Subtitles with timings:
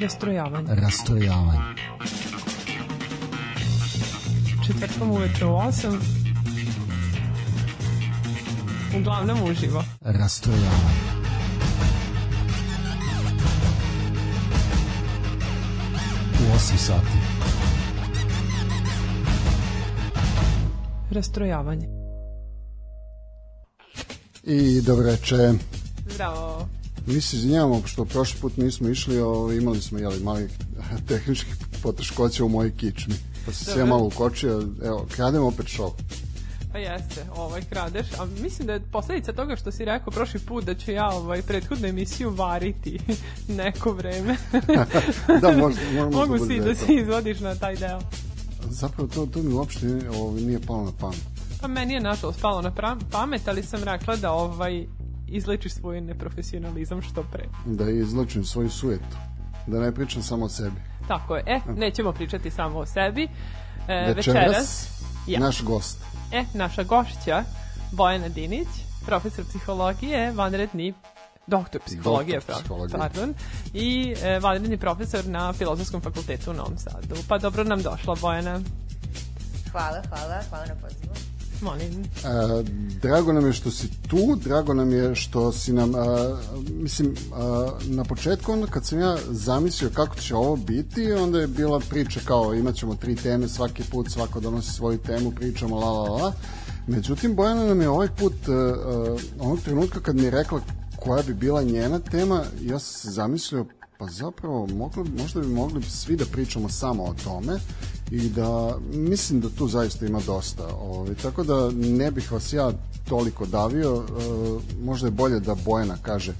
[0.00, 0.74] Rastrojavanje.
[0.74, 1.60] Rastrojavanje.
[4.66, 5.96] Četvrtkom uveče u 8.
[8.98, 9.84] Uglavnom uživo.
[10.00, 11.00] Rastrojavanje.
[16.40, 17.06] U 8 sati.
[21.10, 21.88] Rastrojavanje.
[24.42, 25.52] I dobro veče.
[26.14, 26.68] Zdravo.
[27.14, 30.48] Mi se izvinjavamo što prošli put nismo išli, o, imali smo jeli, mali
[31.08, 33.14] tehničkih poteškoća u mojoj kičmi.
[33.46, 35.90] Pa se sve malo ukočio, evo, krademo opet šov.
[36.72, 40.64] Pa jeste, ovaj kradeš, a mislim da je posledica toga što si rekao prošli put
[40.64, 42.98] da ću ja ovaj prethodnu emisiju variti
[43.62, 44.36] neko vreme.
[45.42, 48.00] da, možda, možda Mogu si da se izvodiš na taj deo.
[48.68, 49.86] Zapravo to, to mi uopšte
[50.16, 51.20] ovaj, nije palo na pamet.
[51.60, 52.72] Pa meni je nažalost palo na
[53.10, 54.86] pamet, ali sam rekla da ovaj
[55.30, 57.44] izlečiš svoj neprofesionalizam što pre.
[57.66, 59.16] Da izlečim svoju sujetu.
[59.66, 60.80] Da ne pričam samo o sebi.
[61.08, 61.42] Tako je.
[61.46, 63.22] E, nećemo pričati samo o sebi.
[63.22, 64.88] E, večeras, večeras
[65.26, 65.40] ja.
[65.40, 65.98] naš gost.
[66.32, 67.44] E, naša gošća,
[67.92, 68.68] Bojana Dinić,
[69.06, 70.94] profesor psihologije, vanredni
[71.46, 72.98] doktor psihologije, doktor psihologije.
[72.98, 73.34] pardon,
[73.74, 77.16] i e, vanredni profesor na Filozofskom fakultetu u Novom Sadu.
[77.28, 78.60] Pa dobro nam došla, Bojana.
[79.72, 80.99] Hvala, hvala, hvala na pozivu.
[81.62, 82.02] Molim.
[82.02, 82.62] E,
[83.02, 86.36] drago nam je što si tu, drago nam je što si nam, a,
[86.70, 91.46] mislim, a, na početku onda kad sam ja zamislio kako će ovo biti, onda je
[91.46, 95.90] bila priča kao imat ćemo tri teme svaki put, svako donosi svoju temu, pričamo la
[95.90, 96.32] la la.
[96.86, 100.60] Međutim, Bojana nam je ovaj put, a, a, onog trenutka kad mi je rekla
[100.96, 103.66] koja bi bila njena tema, ja sam se zamislio,
[103.98, 107.58] pa zapravo mogli, možda bi mogli svi da pričamo samo o tome
[108.10, 110.66] i da mislim da tu zaista ima dosta.
[110.80, 112.72] Ovaj, tako da ne bih vas ja
[113.08, 114.22] toliko davio, e,
[114.82, 116.34] možda je bolje da Bojana kaže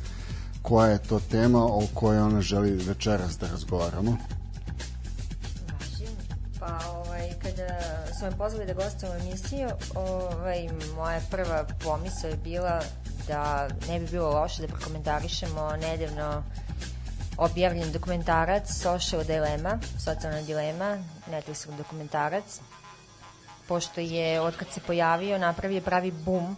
[0.62, 4.16] koja je to tema o kojoj ona želi večeras da razgovaramo.
[6.60, 7.80] Pa ovaj, kada
[8.18, 12.80] su me pozvali da gostujem u emisiju, ovaj, moja prva pomisa je bila
[13.28, 16.42] da ne bi bilo loše da prokomentarišemo nedavno
[17.40, 20.98] objavljen dokumentarac Social Dilema, socijalna dilema,
[21.30, 22.60] Netflixov dokumentarac,
[23.68, 26.56] pošto je, od kad se pojavio, napravio pravi bum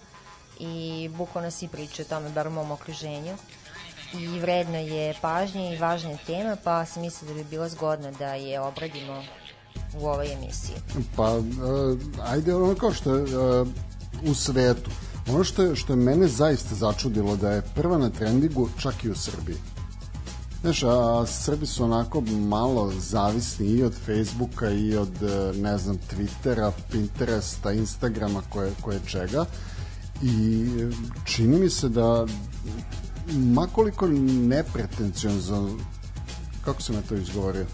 [0.59, 3.37] i bukvalno svi pričaju o tome, bar u mom okruženju.
[4.15, 8.11] I vredno je pažnje i važna je tema, pa sam mislila da bi bilo zgodno
[8.19, 9.23] da je obradimo
[10.01, 10.77] u ovoj emisiji.
[11.17, 11.45] Pa, uh,
[12.25, 13.69] ajde ono kao što je uh,
[14.25, 14.91] u svetu.
[15.29, 19.11] Ono što je, što je mene zaista začudilo da je prva na trendingu čak i
[19.11, 19.57] u Srbiji.
[20.63, 25.99] Znaš, a Srbi su onako malo zavisni i od Facebooka i od, e, ne znam,
[25.99, 29.45] Twittera, Pinteresta, Instagrama, koje, koje čega.
[30.23, 30.67] I
[31.25, 32.27] čini mi se da
[33.33, 34.09] makoliko
[34.49, 35.71] nepretencijozno
[36.65, 37.67] kako sam ja to izgovorio?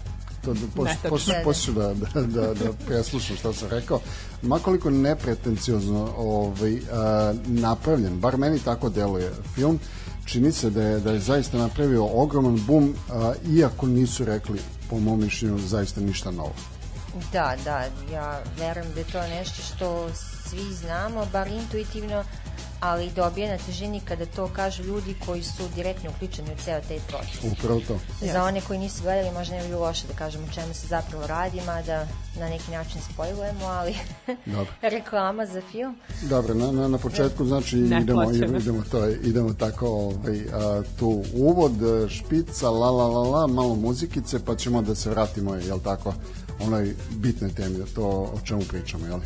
[0.45, 0.59] To da
[1.07, 3.99] posle, posle da, da, da, da preslušam što sam rekao.
[4.41, 9.79] Makoliko nepretencijozno ovaj, a, napravljen, bar meni tako deluje film
[10.31, 14.59] čini se da je, da je zaista napravio ogroman bum, a, iako nisu rekli,
[14.89, 16.53] po mom mišljenju, zaista ništa novo.
[17.33, 22.23] Da, da, ja verujem da je to nešto što svi znamo, bar intuitivno,
[22.79, 26.99] ali dobije na težini kada to kažu ljudi koji su direktno uključeni u ceo taj
[27.07, 27.51] proces.
[27.51, 27.99] Upravo to.
[28.33, 30.87] Za one koji nisu gledali možda ne bi bilo loše da kažemo o čemu se
[30.87, 32.07] zapravo radi, mada
[32.39, 33.95] na neki način spojujemo, ali
[34.45, 34.73] Dobro.
[34.95, 35.95] reklama za film.
[36.21, 40.81] Dobro, na, na, na početku znači ne idemo, idemo, idemo, to, idemo tako ovaj, a,
[40.99, 41.73] tu uvod,
[42.09, 46.13] špica, la la la la, malo muzikice, pa ćemo da se vratimo, jel tako,
[46.59, 49.19] onoj bitne temi, to o čemu pričamo, jel?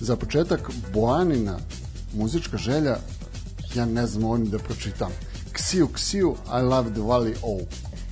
[0.00, 1.58] Za početak, Boanina
[2.14, 2.96] muzička želja,
[3.74, 5.10] ja ne znam ovim da pročitam.
[5.52, 7.60] Ksiju, ksiju, I love the valley, oh.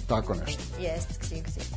[0.06, 0.62] Tako nešto.
[0.80, 1.75] Jest, ksiju, ksiju.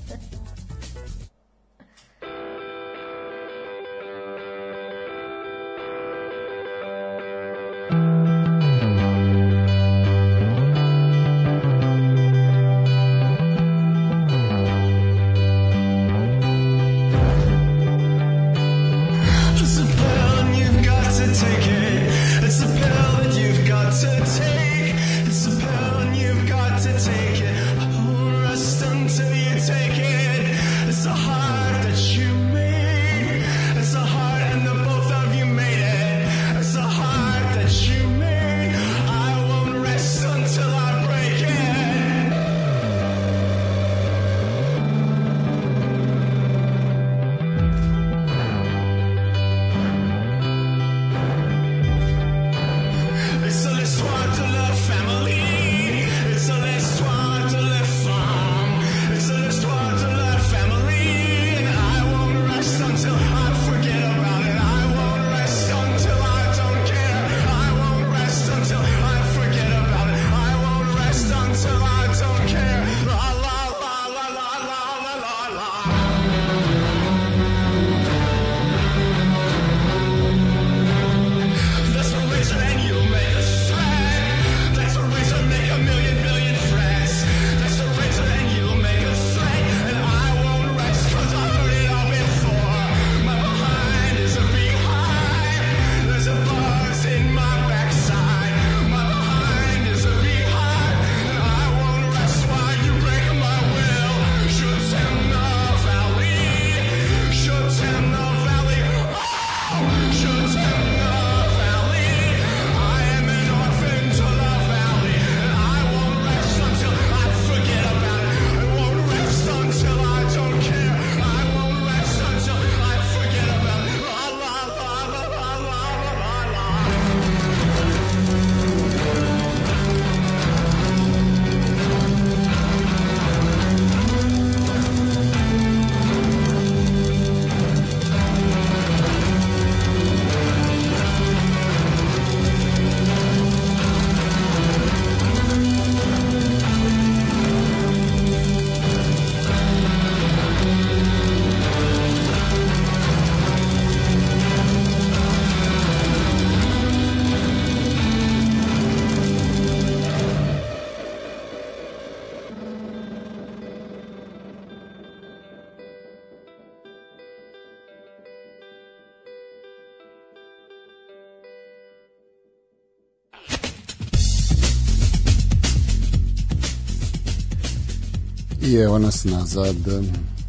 [178.70, 179.76] I evo nas nazad.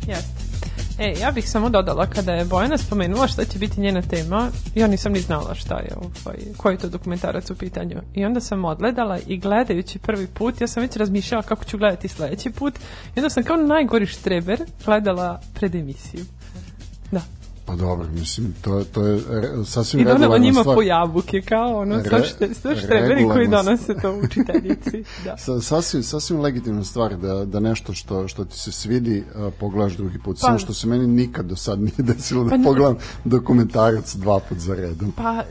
[0.06, 0.40] Jeste.
[0.98, 4.86] E, ja bih samo dodala kada je Bojana spomenula šta će biti njena tema, ja
[4.86, 7.96] nisam ni znala šta je, ovaj, koji je to dokumentarac u pitanju.
[8.14, 12.08] I onda sam odgledala i gledajući prvi put, ja sam već razmišljala kako ću gledati
[12.08, 12.74] sledeći put,
[13.16, 16.24] i onda sam kao najgori štreber gledala pred emisiju.
[17.70, 17.76] Da.
[17.76, 19.20] Pa dobro, mislim, to, to je
[19.64, 20.74] sasvim I donela regularna njima stvar.
[20.76, 25.04] po jabuke, kao ono, sve, Re- šte, sve štreberi koji donose to učiteljici.
[25.24, 25.36] Da.
[25.36, 29.92] Sa, sasvim, sasvim legitimna stvar da, da nešto što, što ti se svidi uh, pogledaš
[29.92, 30.38] drugi put.
[30.38, 34.40] Samo što se meni nikad do sad nije desilo da Pa ne- pogledam dokumentarac dva
[34.40, 35.12] put za redom.
[35.12, 35.44] Pa,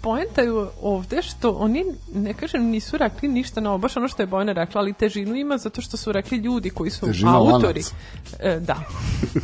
[0.00, 0.50] poenta je
[0.82, 1.84] ovde što oni,
[2.14, 5.58] ne kažem, nisu rekli ništa novo, baš ono što je Bojana rekla, ali težinu ima
[5.58, 7.62] zato što su rekli ljudi koji su Težina autori.
[7.62, 7.92] lanac.
[8.40, 8.76] E, da.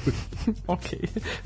[0.74, 0.80] ok,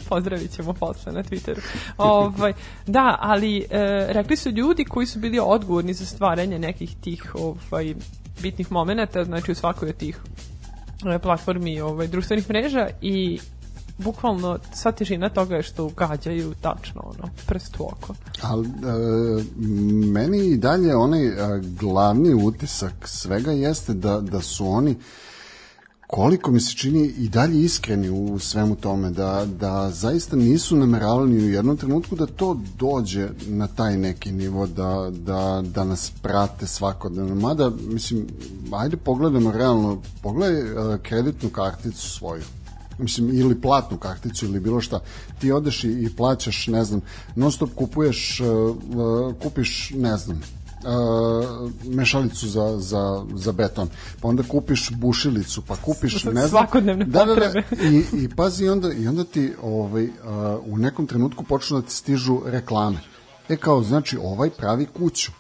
[0.09, 1.61] pozdravit ćemo posle na Twitteru.
[1.99, 2.53] ovaj,
[2.87, 3.65] da, ali e,
[4.09, 7.95] rekli su ljudi koji su bili odgovorni za stvaranje nekih tih ovaj,
[8.43, 10.19] bitnih momenata, znači u svakoj od tih
[11.15, 13.39] e, platformi ovaj, društvenih mreža i
[13.99, 18.15] bukvalno sva težina toga je što ugađaju tačno ono, prst u oko.
[18.43, 18.71] Ali e,
[20.07, 21.35] meni i dalje onaj e,
[21.81, 24.97] glavni utisak svega jeste da, da su oni
[26.07, 31.37] koliko mi se čini i dalje iskreni u svemu tome, da, da zaista nisu nameravali
[31.37, 36.67] u jednom trenutku da to dođe na taj neki nivo, da, da, da nas prate
[36.67, 37.35] svakodnevno.
[37.35, 38.27] Mada, mislim,
[38.73, 42.43] ajde pogledamo realno, pogledaj e, kreditnu karticu svoju
[42.99, 45.01] mislim ili platnu karticu ili bilo šta
[45.39, 47.01] ti odeš i, i plaćaš ne znam
[47.35, 50.43] non stop kupuješ uh, uh, kupiš ne znam
[50.87, 53.89] uh, mešalicu za, za, za beton
[54.21, 57.53] pa onda kupiš bušilicu pa kupiš ne znam Svakodnevne da, da, da,
[57.85, 60.11] i, i pazi onda, i onda ti ovaj, uh,
[60.67, 62.99] u nekom trenutku počnu da ti stižu reklame
[63.49, 65.33] e kao znači ovaj pravi kuću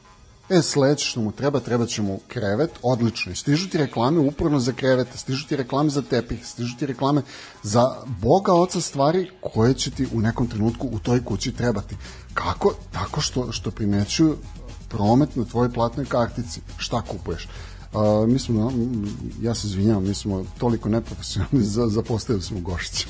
[0.49, 3.33] E, sledeće što mu treba, treba će mu krevet, odlično.
[3.33, 7.23] I stižu ti reklame uporno za krevete, stižu ti reklame za tepih, stižu ti reklame
[7.63, 11.97] za boga oca stvari koje će ti u nekom trenutku u toj kući trebati.
[12.35, 12.75] Kako?
[12.93, 14.37] Tako što, što primećuju
[14.97, 16.61] promet na tvojoj platnoj kartici.
[16.77, 17.49] Šta kupuješ?
[17.93, 18.73] Uh, mi smo,
[19.43, 23.07] ja se izvinjavam, mi smo toliko neprofesionalni, za, zapostavili smo Gošića.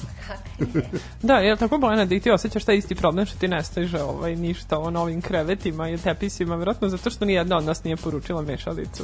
[1.22, 3.64] Da, je li tako Bojana da i ti osjećaš taj isti problem što ti ne
[3.64, 7.96] stiže ovaj, ništa o novim krevetima i tepisima, vjerojatno zato što nijedna od nas nije
[7.96, 9.02] poručila mešalicu.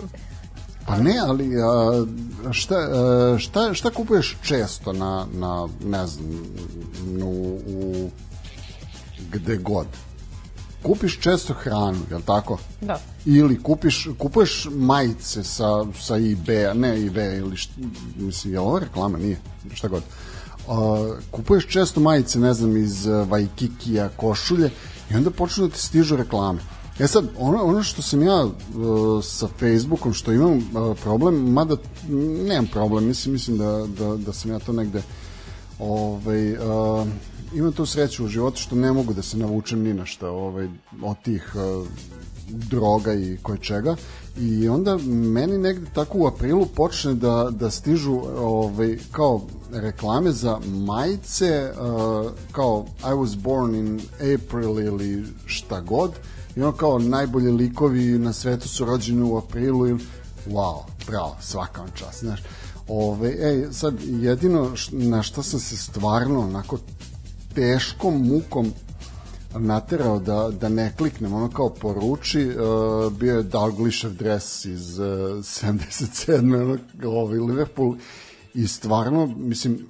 [0.86, 2.04] Pa ne, ali a,
[2.52, 6.26] šta, a, šta, šta kupuješ često na, na ne znam,
[7.22, 8.10] u, u
[9.32, 9.86] gde god?
[10.82, 12.58] Kupiš često hranu, je li tako?
[12.80, 13.00] Da.
[13.24, 17.72] Ili kupiš, kupuješ majice sa, sa eBay-a, ne eBay ili šta,
[18.16, 19.18] mislim, je ovo reklama?
[19.18, 19.40] Nije,
[19.74, 20.02] šta god.
[20.66, 20.74] Uh,
[21.30, 24.70] kupuješ često majice, ne znam, iz uh, Waikikija, košulje
[25.10, 26.60] i onda počnu da ti stižu reklame.
[26.98, 28.52] E sad, ono, ono što sam ja uh,
[29.24, 31.76] sa Facebookom, što imam uh, problem, mada
[32.48, 35.02] nemam problem, mislim, mislim da, da, da sam ja to negde
[35.78, 37.06] ovaj, uh,
[37.54, 40.68] imam tu sreću u životu što ne mogu da se navučem ni na šta ovaj,
[41.02, 41.86] od tih uh,
[42.48, 43.96] droga i koje čega.
[44.38, 49.40] I onda meni negde tako u aprilu počne da, da stižu ovaj, kao
[49.72, 56.12] reklame za majice uh, kao I was born in April ili šta god
[56.56, 60.00] i ono kao najbolji likovi na svetu su rođeni u aprilu ili
[60.46, 62.42] wow, bravo, svaka vam čast znaš.
[62.88, 66.78] Ove, ej, sad jedino na što sam se stvarno onako
[67.54, 68.72] teškom mukom
[69.54, 75.06] naterao da, da ne kliknem, ono kao poruči, uh, bio je Dalglishov dres iz uh,
[75.06, 76.62] 77.
[76.62, 77.96] Ono, ovaj, Liverpool
[78.54, 79.86] i stvarno, mislim,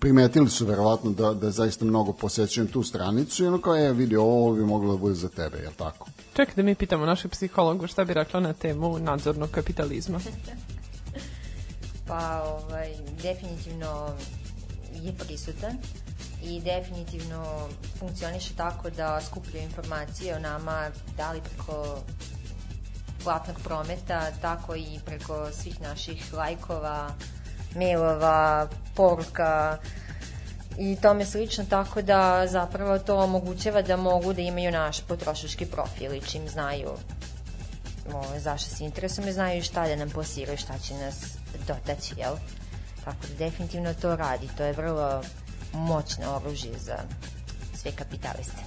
[0.00, 4.16] primetili su verovatno da, da zaista mnogo posećujem tu stranicu i ono kao, e, vidi,
[4.16, 6.08] ovo bi moglo da bude za tebe, jel tako?
[6.34, 10.20] Čekaj da mi pitamo našeg psihologu šta bi rekla na temu nadzornog kapitalizma.
[12.06, 12.88] Pa, ovaj,
[13.22, 14.08] definitivno
[15.02, 15.72] je prisutan
[16.48, 21.98] i definitivno funkcioniše tako da skupljaju informacije o nama da li preko
[23.24, 27.10] platnog prometa, tako i preko svih naših lajkova,
[27.74, 29.78] mailova, poruka
[30.78, 36.14] i tome slično, tako da zapravo to omogućava da mogu da imaju naš potrošački profil
[36.14, 36.90] i čim znaju
[38.14, 41.16] ovaj, zašto se interesujemo, znaju šta da nam plasiraju, šta će nas
[41.66, 42.34] dotaći, jel?
[43.04, 45.22] Tako da definitivno to radi, to je vrlo
[45.72, 46.96] moćno oružje za
[47.74, 48.62] sve kapitaliste.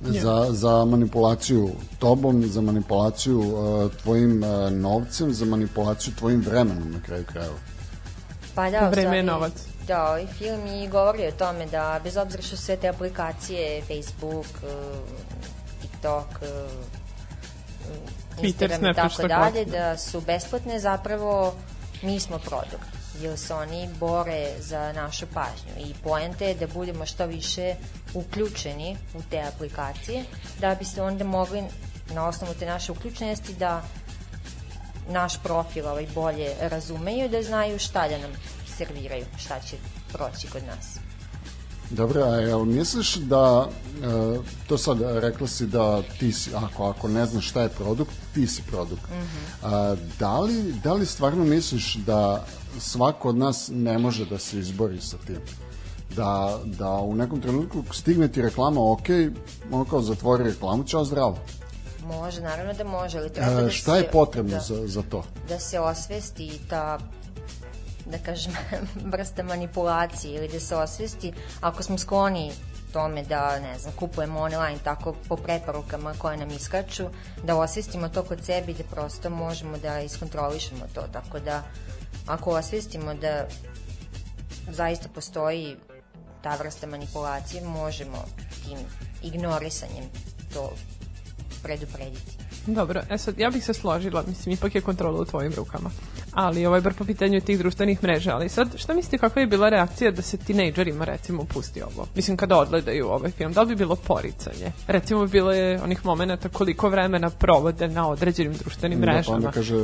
[0.00, 7.02] za, za manipulaciju tobom, za manipulaciju uh, tvojim uh, novcem, za manipulaciju tvojim vremenom na
[7.02, 7.56] kraju krajeva.
[8.54, 9.52] Pa da, Vreme je novac.
[9.86, 14.46] Da, ovaj film i govori o tome da bez obzira što sve te aplikacije, Facebook,
[14.62, 14.70] uh,
[15.82, 16.48] TikTok, uh,
[18.36, 21.54] Twitter, Instagram i Snapchat, tako dalje, da su besplatne, zapravo
[22.02, 22.95] mi smo produkt.
[23.20, 27.74] Jer se oni bore za našu pažnju i poenta je da budemo što više
[28.14, 30.24] uključeni u te aplikacije
[30.60, 31.62] da bi se onda mogli
[32.14, 33.82] na osnovu te naše uključenosti da
[35.08, 38.32] naš profil ovaj bolje razumeju da znaju šta da nam
[38.76, 39.76] serviraju, šta će
[40.12, 41.05] proći kod nas.
[41.90, 43.68] Dobro, a jel misliš da,
[44.02, 48.12] e, to sad rekla si da ti si, ako, ako ne znaš šta je produkt,
[48.34, 49.10] ti si produkt.
[49.10, 49.66] Mm -hmm.
[49.74, 52.46] a, da, li, da li stvarno misliš da
[52.78, 55.40] svako od nas ne može da se izbori sa tim?
[56.16, 59.08] Da, da u nekom trenutku stigne ti reklama, ok,
[59.70, 61.38] ono kao zatvori reklamu, čao zdravo.
[62.06, 65.24] Može, naravno da može, ali treba e, da šta je potrebno da, za, za to?
[65.48, 66.98] Da se osvesti ta
[68.06, 68.52] da kažem,
[69.12, 72.52] vrsta manipulacije ili da se osvesti ako smo skloni
[72.92, 77.04] tome da, ne znam, kupujemo online tako po preporukama koje nam iskaču,
[77.42, 81.62] da osvestimo to kod sebi da prosto možemo da iskontrolišemo to, tako da
[82.26, 83.46] ako osvestimo da
[84.70, 85.76] zaista postoji
[86.42, 88.24] ta vrsta manipulacije, možemo
[88.64, 88.78] tim
[89.22, 90.04] ignorisanjem
[90.54, 90.72] to
[91.62, 92.35] preduprediti.
[92.66, 95.90] Dobro, e sad, ja bih se složila, mislim, ipak je kontrola u tvojim rukama.
[96.32, 99.68] Ali, ovaj, bar po pitanju tih društvenih mreža, ali sad, šta mislite kakva je bila
[99.68, 102.06] reakcija da se tinejdžerima, recimo, pusti ovo?
[102.14, 104.72] Mislim, kada odgledaju ovaj film, da li bi bilo poricanje?
[104.86, 109.22] Recimo, bilo je onih momenta koliko vremena provode na određenim društvenim mrežama.
[109.22, 109.76] Da, pa onda kaže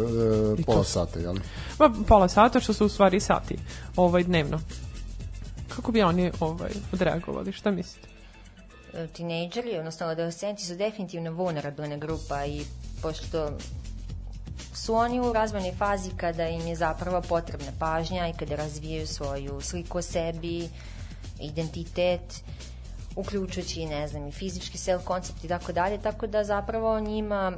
[0.59, 1.37] e, pola sata, jel?
[1.79, 3.57] Pa, pola sata, što su u stvari sati,
[3.97, 4.61] ovaj, dnevno.
[5.69, 8.12] Kako bi oni ovaj, odreagovali, šta mislite?
[9.13, 12.65] Tinejdžeri, odnosno adolescenti su definitivno vulnerabilna grupa i
[13.03, 13.51] pošto
[14.75, 19.61] su oni u razvojnoj fazi kada im je zapravo potrebna pažnja i kada razvijaju svoju
[19.61, 20.69] sliku o sebi,
[21.41, 22.43] identitet,
[23.17, 27.53] uključujući, ne znam, i fizički self-koncept i tako dalje, tako da zapravo njima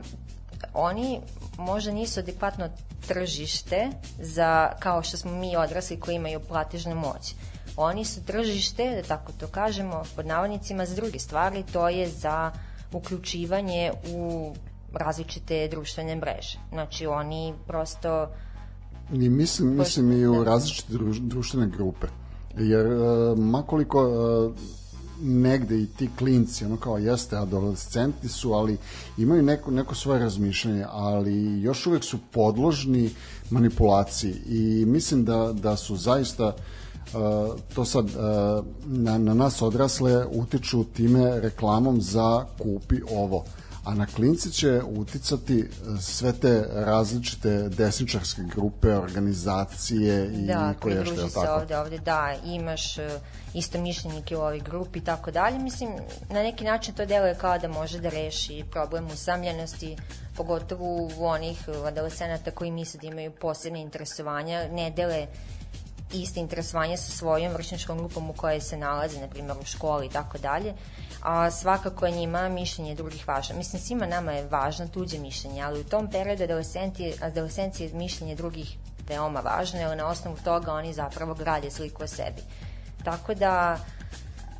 [0.75, 1.21] oni
[1.59, 2.69] možda nisu adekvatno
[3.09, 7.35] tržište za, kao što smo mi odrasli koji imaju platežnu moć
[7.77, 12.51] Oni su tržište, da tako to kažemo, pod navodnicima za druge stvari, to je za
[12.93, 14.53] uključivanje u
[14.93, 16.59] različite društvene mreže.
[16.73, 18.29] Znači oni prosto
[19.13, 20.51] I mislim, mislim i u da.
[20.51, 22.07] različite društvene grupe.
[22.59, 24.55] Jer uh, makoliko uh,
[25.23, 28.79] negde i ti klinci, ono kao jeste, adolescenti su, ali
[29.19, 33.11] imaju neko, neko svoje razmišljanje, ali još uvek su podložni
[33.51, 36.55] manipulaciji i mislim da, da su zaista uh,
[37.75, 38.07] to sad
[38.87, 43.45] na, na nas odrasle utiču time reklamom za kupi ovo
[43.85, 45.69] a na klinci će uticati
[46.01, 51.47] sve te različite desničarske grupe, organizacije i da, koje što je tako.
[51.47, 52.97] Da, ovde, ovde, da, imaš
[53.55, 55.59] isto mišljenike u ovoj grupi i tako dalje.
[55.59, 55.91] Mislim,
[56.31, 59.97] na neki način to deluje kao da može da reši problem usamljenosti,
[60.37, 65.27] pogotovo u onih adolescenata koji misle da imaju posebne interesovanja, ne dele
[66.13, 70.11] iste interesovanje sa svojom vršničkom grupom u kojoj se nalaze, na primjer u školi i
[70.11, 70.75] tako dalje,
[71.23, 73.57] a svakako je njima mišljenje drugih važno.
[73.57, 76.45] Mislim, svima nama je važno tuđe mišljenje, ali u tom periodu
[77.21, 78.77] adolescencije mišljenje drugih
[79.09, 82.43] veoma važno, jer na osnovu toga oni zapravo grade sliku o sebi.
[83.05, 83.79] Tako da,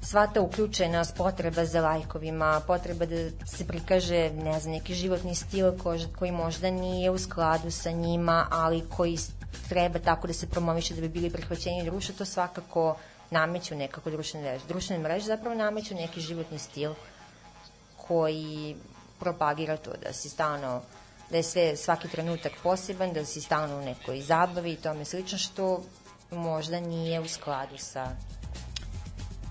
[0.03, 5.73] sva ta uključenost, potreba za lajkovima, potreba da se prikaže, ne znam, neki životni stil
[6.19, 9.17] koji možda nije u skladu sa njima, ali koji
[9.69, 12.97] treba tako da se promoviše da bi bili prihvaćeni društva, to svakako
[13.31, 14.65] nameću nekako društvene mreže.
[14.69, 16.95] Društvene mreže zapravo nameću neki životni stil
[17.97, 18.77] koji
[19.21, 20.83] propagira to da si stalno
[21.31, 25.39] da je sve, svaki trenutak poseban, da si stalno u nekoj zabavi i tome slično,
[25.39, 25.83] što
[26.31, 28.11] možda nije u skladu sa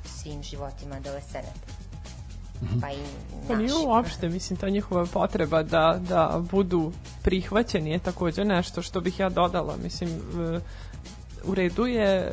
[0.06, 1.83] svim životima adolescenata.
[2.82, 3.48] Pa i naši.
[3.48, 6.92] Pa nije uopšte, mislim, ta njihova potreba da, da budu
[7.24, 10.60] prihvaćeni je takođe nešto što bih ja dodala, mislim, e,
[11.44, 12.30] u redu je e,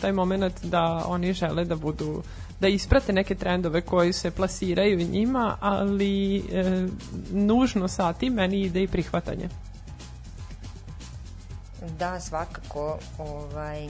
[0.00, 2.22] taj moment da oni žele da budu
[2.60, 6.86] da isprate neke trendove koji se plasiraju njima, ali e,
[7.30, 9.48] nužno sa tim meni ide i prihvatanje.
[11.98, 12.98] Da, svakako.
[13.18, 13.88] Ovaj,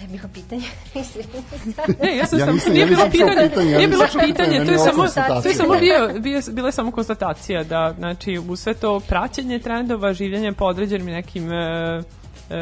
[0.00, 0.66] Šta je bilo pitanje?
[2.02, 5.08] ne, ja sam ja nisam, nije bilo pitanje, pitanje, nije bilo pitanje, to je samo,
[5.42, 9.58] to je samo bio, bio, bila je samo konstatacija da, znači, u sve to praćenje
[9.58, 12.60] trendova, življenje po određenim nekim e, e,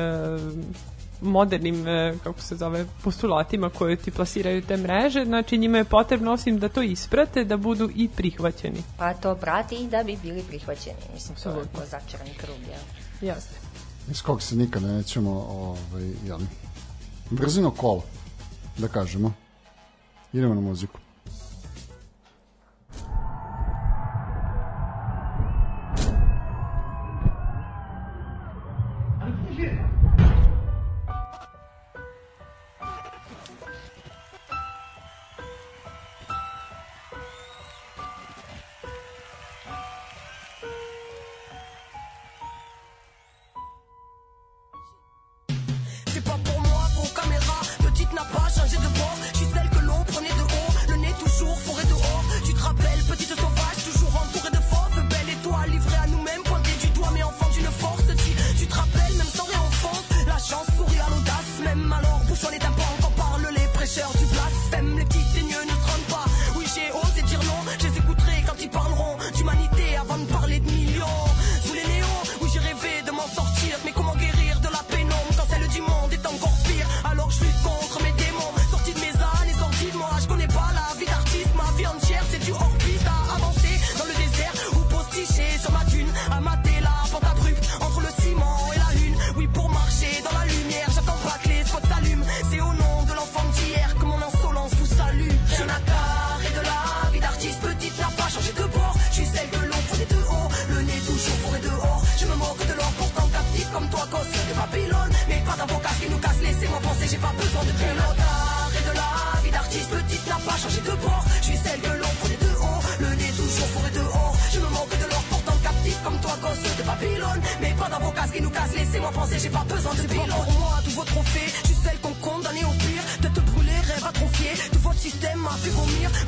[1.21, 6.33] modernim, e, kako se zove, postulatima koje ti plasiraju te mreže, znači njima je potrebno
[6.33, 8.83] osim da to isprate, da budu i prihvaćeni.
[8.97, 11.37] Pa to prati i da bi bili prihvaćeni, mislim,
[11.75, 13.31] to je začarani krug, jel?
[13.31, 13.57] Jasne.
[14.11, 16.39] Iz kog se nikad nećemo, ovaj, jel,
[17.31, 18.03] brzino kola,
[18.79, 19.33] da kažemo.
[20.33, 20.99] Idemo na muziku.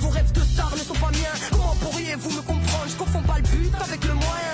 [0.00, 1.48] Vos rêves de star ne sont pas miens.
[1.50, 2.86] Comment pourriez-vous me comprendre?
[2.88, 4.49] Je confonds pas le but avec le moyen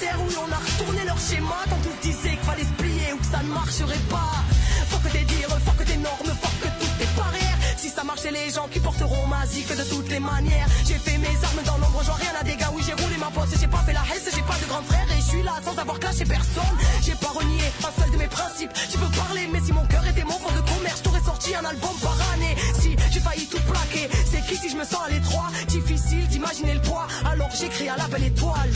[0.00, 1.54] Oui on a retourné leur schéma.
[1.70, 4.42] Quand on se disait qu'il fallait se plier Ou que ça ne marcherait pas.
[4.90, 8.02] Faut que des dires, faut que des normes Faut que toutes tes barrières Si ça
[8.02, 10.66] marchait les gens qui porteront ma zik de toutes les manières.
[10.86, 12.66] J'ai fait mes armes dans l'ombre Je vois rien à dégâts.
[12.74, 15.06] Oui j'ai roulé ma poste J'ai pas fait la hesse J'ai pas de grand frère
[15.16, 16.76] Et je suis là sans avoir clashé personne.
[17.02, 18.72] J'ai pas renié un seul de mes principes.
[18.90, 21.64] Tu peux parler mais si mon cœur était mon fond de commerce J'aurais sorti un
[21.64, 22.56] album par année.
[22.80, 25.48] Si j'ai failli tout plaquer C'est qui si je me sens à l'étroit?
[25.68, 27.06] Difficile d'imaginer le poids.
[27.24, 28.70] Alors j'écris à la belle étoile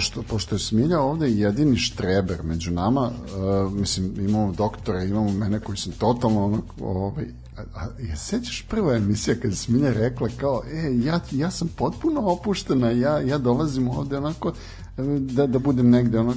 [0.00, 5.60] pošto, pošto je Smilja ovde jedini štreber među nama, uh, mislim, imamo doktora, imamo mene
[5.60, 7.24] koji sam totalno ono, ovaj,
[7.56, 12.20] a, ja sećaš prva emisija kada je Smilja rekla kao, e, ja, ja sam potpuno
[12.20, 16.34] opuštena, ja, ja dolazim ovde onako e, da, da budem negde, ono,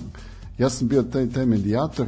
[0.58, 2.08] ja sam bio taj, taj medijator,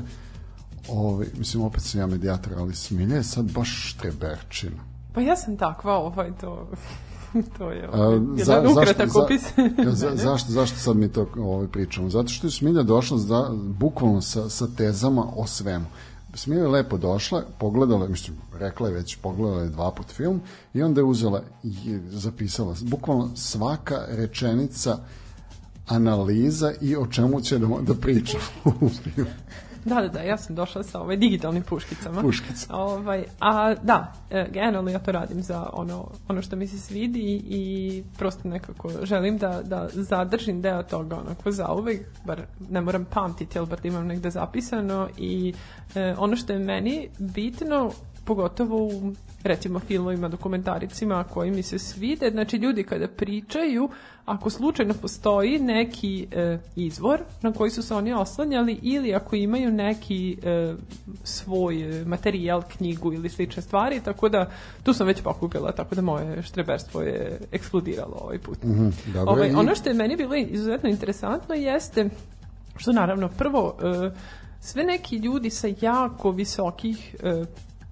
[0.89, 4.83] ovaj, mislim, opet sam ja medijator, ali Smilja je sad baš štreberčina.
[5.13, 6.69] Pa ja sam takva, ovaj, to...
[7.57, 9.41] to je A, ovaj, jedan ukratak za, opis.
[9.99, 12.09] za, zašto, zašto sad mi to ovaj, pričamo?
[12.09, 15.85] Zato što je Smilja došla za, bukvalno sa, sa tezama o svemu.
[16.33, 20.41] Smilja je lepo došla, pogledala, mislim, rekla je već, pogledala je dva put film
[20.73, 24.97] i onda je uzela i zapisala, bukvalno svaka rečenica
[25.87, 29.31] analiza i o čemu će da, da priča u filmu.
[29.89, 32.21] Da, da, da, ja sam došla sa ovaj digitalnim puškicama.
[32.21, 32.75] Puškica.
[32.75, 37.41] Ovaj, a da, e, generalno ja to radim za ono, ono što mi se svidi
[37.47, 43.05] i prosto nekako želim da, da zadržim deo toga onako za uvek, bar ne moram
[43.05, 45.53] pamtiti, ali bar da imam negde zapisano i
[45.95, 47.91] e, ono što je meni bitno,
[48.25, 53.89] pogotovo u recimo filmovima, dokumentaricima koji mi se svide, znači ljudi kada pričaju,
[54.25, 59.71] ako slučajno postoji neki e, izvor na koji su se oni oslanjali ili ako imaju
[59.71, 60.73] neki e,
[61.23, 64.49] svoj materijal, knjigu ili slične stvari, tako da
[64.83, 68.63] tu sam već pokupila, tako da moje štreberstvo je eksplodiralo ovaj put.
[68.63, 72.09] Mm Mhm, dobro, ovaj, i- ono što je meni bilo izuzetno interesantno jeste
[72.77, 74.11] što naravno prvo e,
[74.59, 77.45] sve neki ljudi sa jako visokih e,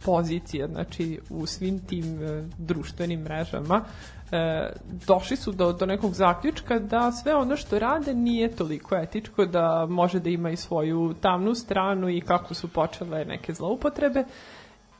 [0.05, 3.83] pozicija, znači u svim tim e, društvenim mrežama,
[4.31, 4.69] e,
[5.07, 9.85] došli su do, do nekog zaključka da sve ono što rade nije toliko etičko, da
[9.89, 14.23] može da ima i svoju tamnu stranu i kako su počele neke zloupotrebe.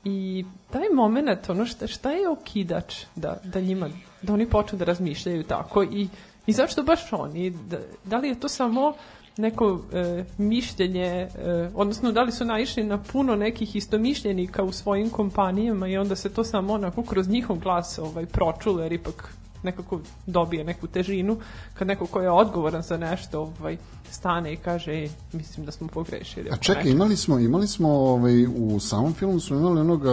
[0.04, 3.90] I taj moment, ono šta, šta je okidač da, da njima,
[4.22, 6.08] da oni počnu da razmišljaju tako i,
[6.48, 7.50] i zašto baš oni?
[7.50, 8.94] Da, da li je to samo
[9.38, 11.30] neko e, mišljenje, e,
[11.76, 16.30] odnosno da li su naišli na puno nekih istomišljenika u svojim kompanijama i onda se
[16.30, 21.38] to samo onako kroz njihov glas ovaj, pročule, jer ipak nekako dobije neku težinu
[21.74, 23.78] kad neko ko je odgovoran za nešto ovaj,
[24.12, 26.50] stane i kaže e, mislim da smo pogrešili.
[26.52, 30.12] A čekaj, imali smo, imali smo ovaj, u samom filmu smo imali onog uh,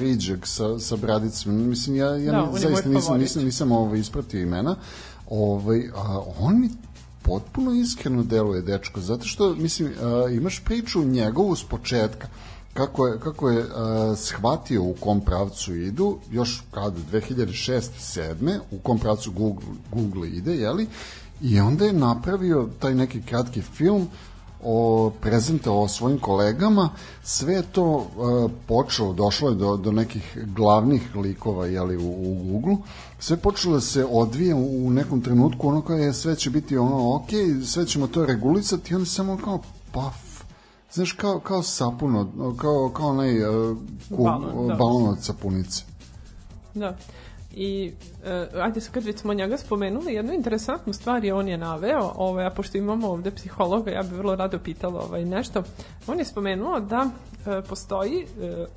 [0.00, 1.68] Riđeg sa, sa bradicom.
[1.68, 4.76] Mislim, ja, ja Da, zaista nisam, nisam, nisam ovaj, ispratio imena.
[5.30, 6.68] Ovaj, a, on mi
[7.22, 12.28] potpuno iskreno deluje dečko, zato što, mislim, a, imaš priču njegovu s početka,
[12.74, 17.80] kako je, kako je a, shvatio u kom pravcu idu, još kada, 2006.
[18.00, 18.58] 7.
[18.70, 20.86] u kom pravcu Google, Google ide, jeli?
[21.42, 24.08] I onda je napravio taj neki kratki film
[24.62, 26.90] o prezentovao svojim kolegama,
[27.22, 32.34] sve je to uh, počelo, došlo je do, do nekih glavnih likova jeli, u, u
[32.44, 32.76] Google,
[33.18, 36.78] sve počelo da se odvije u, u nekom trenutku, ono kao je sve će biti
[36.78, 37.28] ono ok,
[37.64, 39.60] sve ćemo to regulisati i onda samo kao
[39.92, 40.44] paf,
[40.92, 43.76] znaš kao, kao sapun, kao, kao onaj uh,
[44.10, 44.74] Balon, da.
[44.74, 45.84] balon od sapunice.
[46.74, 46.96] Da.
[47.54, 47.92] I,
[48.24, 52.12] e, ajde sad kad već smo njega spomenuli, jednu interesantnu stvar je on je naveo,
[52.16, 55.62] ovaj, a pošto imamo ovde psihologa, ja bih vrlo rado pitala ovaj, nešto.
[56.06, 57.10] On je spomenuo da
[57.46, 58.26] e, postoji e,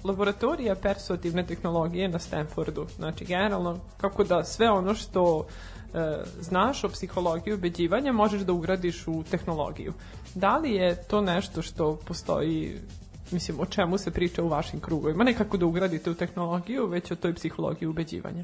[0.04, 2.86] laboratorija persuativne tehnologije na Stanfordu.
[2.96, 5.46] Znači, generalno, kako da sve ono što
[5.94, 9.94] e, znaš o psihologiji ubeđivanja možeš da ugradiš u tehnologiju.
[10.36, 12.80] Da li je to nešto što postoji
[13.32, 15.24] mislim, o čemu se priča u vašim krugovima?
[15.24, 18.44] Ne kako da ugradite u tehnologiju, već o toj psihologiji ubeđivanja.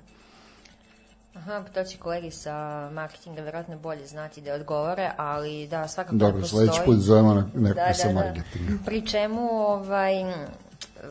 [1.35, 2.53] Aha, pa to će kolegi sa
[2.89, 6.67] marketinga verovatno bolje znati da odgovore, ali da, svakako Dobro, postoji.
[6.67, 8.71] sledeći put zovemo na- neko da, sa da, marketinga.
[8.71, 8.85] Da.
[8.85, 10.13] Pri čemu, ovaj,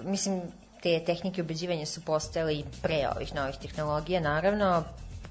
[0.04, 0.42] mislim,
[0.82, 4.84] te tehnike ubeđivanja su postojale i pre ovih novih tehnologija, naravno,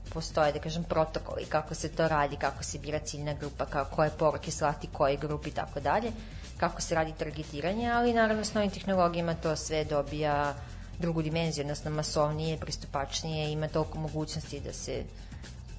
[0.10, 4.10] postoje, da kažem, protokoli, kako se to radi, kako se bira ciljna grupa, kako, koje
[4.10, 6.12] poruke slati koje grupi i tako dalje,
[6.60, 10.56] kako se radi targetiranje, ali naravno s novim tehnologijama to sve dobija
[11.00, 15.04] drugu dimenziju, odnosno masovnije, pristupačnije, ima toliko mogućnosti da se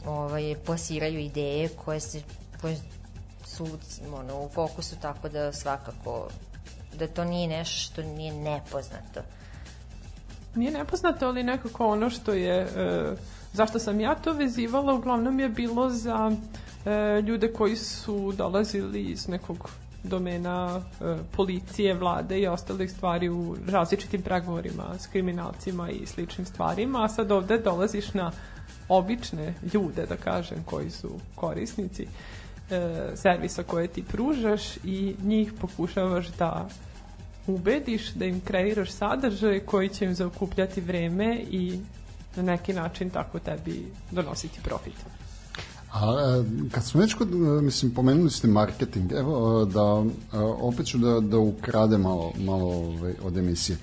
[0.06, 2.22] ovaj, plasiraju ideje koje se
[2.60, 2.76] koje
[3.44, 3.66] su
[4.14, 6.28] ono, u fokusu tako da svakako
[6.98, 9.20] da to nije nešto što nije nepoznato.
[10.54, 13.16] Nije nepoznato, ali nekako ono što je, e,
[13.52, 16.30] zašto sam ja to vezivala, uglavnom je bilo za
[16.86, 19.70] e, ljude koji su dolazili iz nekog
[20.02, 27.04] domena e, policije, vlade i ostalih stvari u različitim pregovorima s kriminalcima i sličnim stvarima,
[27.04, 28.32] a sad ovde dolaziš na
[28.88, 32.06] obične ljude, da kažem, koji su korisnici
[32.70, 36.68] e, servisa koje ti pružaš i njih pokušavaš da
[37.46, 41.80] ubediš da im kreiraš sadržaj koji će im zaokupljati vreme i
[42.36, 45.19] na neki način tako tebi donositi profit.
[45.92, 50.04] A e, kad smo već kod, e, mislim, pomenuli ste marketing, evo e, da,
[50.60, 53.78] opet ću da, da ukrade malo, malo ovaj, od emisije.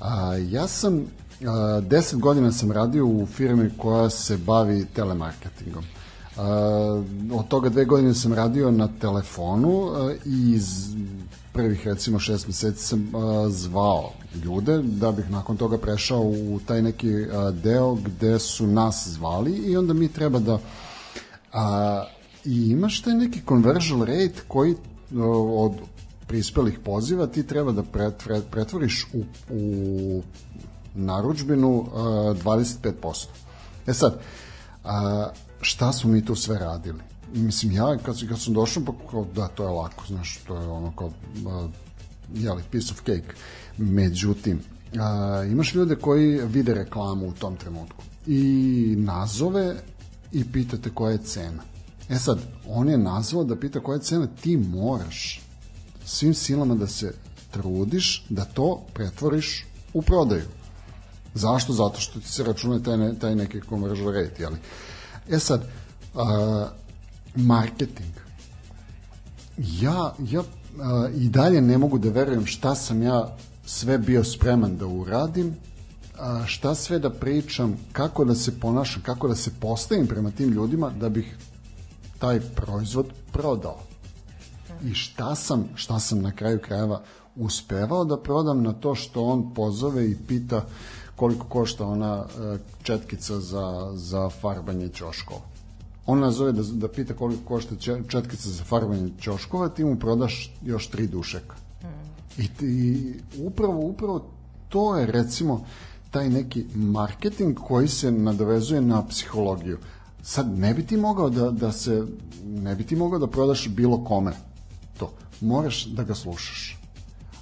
[0.00, 1.04] A, ja sam,
[1.46, 5.84] a, deset godina sam radio u firmi koja se bavi telemarketingom.
[6.36, 10.94] A, od toga dve godine sam radio na telefonu a, i iz
[11.52, 14.12] prvih recimo šest meseci sam a, zvao
[14.44, 19.52] ljude da bih nakon toga prešao u taj neki a, deo gde su nas zvali
[19.52, 20.58] i onda mi treba da
[21.52, 22.04] A,
[22.44, 24.74] I imaš taj neki conversion rate koji
[25.54, 25.72] od
[26.26, 30.22] prispelih poziva ti treba da pret, pret, pretvoriš u, u
[30.94, 31.98] naručbinu a,
[32.44, 33.26] 25%.
[33.86, 34.20] E sad,
[34.84, 35.28] a,
[35.60, 37.00] šta smo mi tu sve radili?
[37.34, 40.66] Mislim, ja kad, kad sam došao, pa kao, da, to je lako, znaš, to je
[40.66, 41.10] ono kao,
[41.46, 41.68] a,
[42.34, 43.34] jeli, piece of cake.
[43.78, 44.60] Međutim,
[45.00, 49.76] a, imaš ljude koji vide reklamu u tom trenutku i nazove
[50.32, 51.62] i pitate koja je cena.
[52.08, 52.38] E sad,
[52.68, 55.40] on je nazvao da pita koja je cena, ti moraš
[56.04, 57.14] svim silama da se
[57.50, 60.44] trudiš da to pretvoriš u prodaju.
[61.34, 61.72] Zašto?
[61.72, 64.56] Zato što ti se računa taj, ne, taj neki conversion rate, jeli?
[65.28, 65.64] E sad,
[66.14, 66.68] a,
[67.34, 68.12] marketing.
[69.58, 70.42] Ja, ja
[70.80, 75.56] a, i dalje ne mogu da verujem šta sam ja sve bio spreman da uradim,
[76.46, 80.90] šta sve da pričam, kako da se ponašam, kako da se postavim prema tim ljudima
[80.90, 81.36] da bih
[82.18, 83.78] taj proizvod prodao.
[84.84, 87.02] I šta sam, šta sam na kraju krajeva
[87.36, 90.64] uspevao da prodam na to što on pozove i pita
[91.16, 95.40] koliko košta ona e, četkica za, za farbanje ćoškova.
[96.06, 97.74] On nazove da, da pita koliko košta
[98.08, 101.56] četkica za farbanje ćoškova, ti mu prodaš još tri dušeka.
[102.38, 103.14] I, ti- i
[103.46, 104.26] upravo, upravo
[104.68, 105.64] to je recimo
[106.10, 109.78] taj neki marketing koji se nadovezuje na psihologiju.
[110.22, 112.06] Sad, ne bi ti mogao da, da se,
[112.44, 114.32] ne bi ti mogao da prodaš bilo kome
[114.98, 115.12] to.
[115.40, 116.78] Moraš da ga slušaš.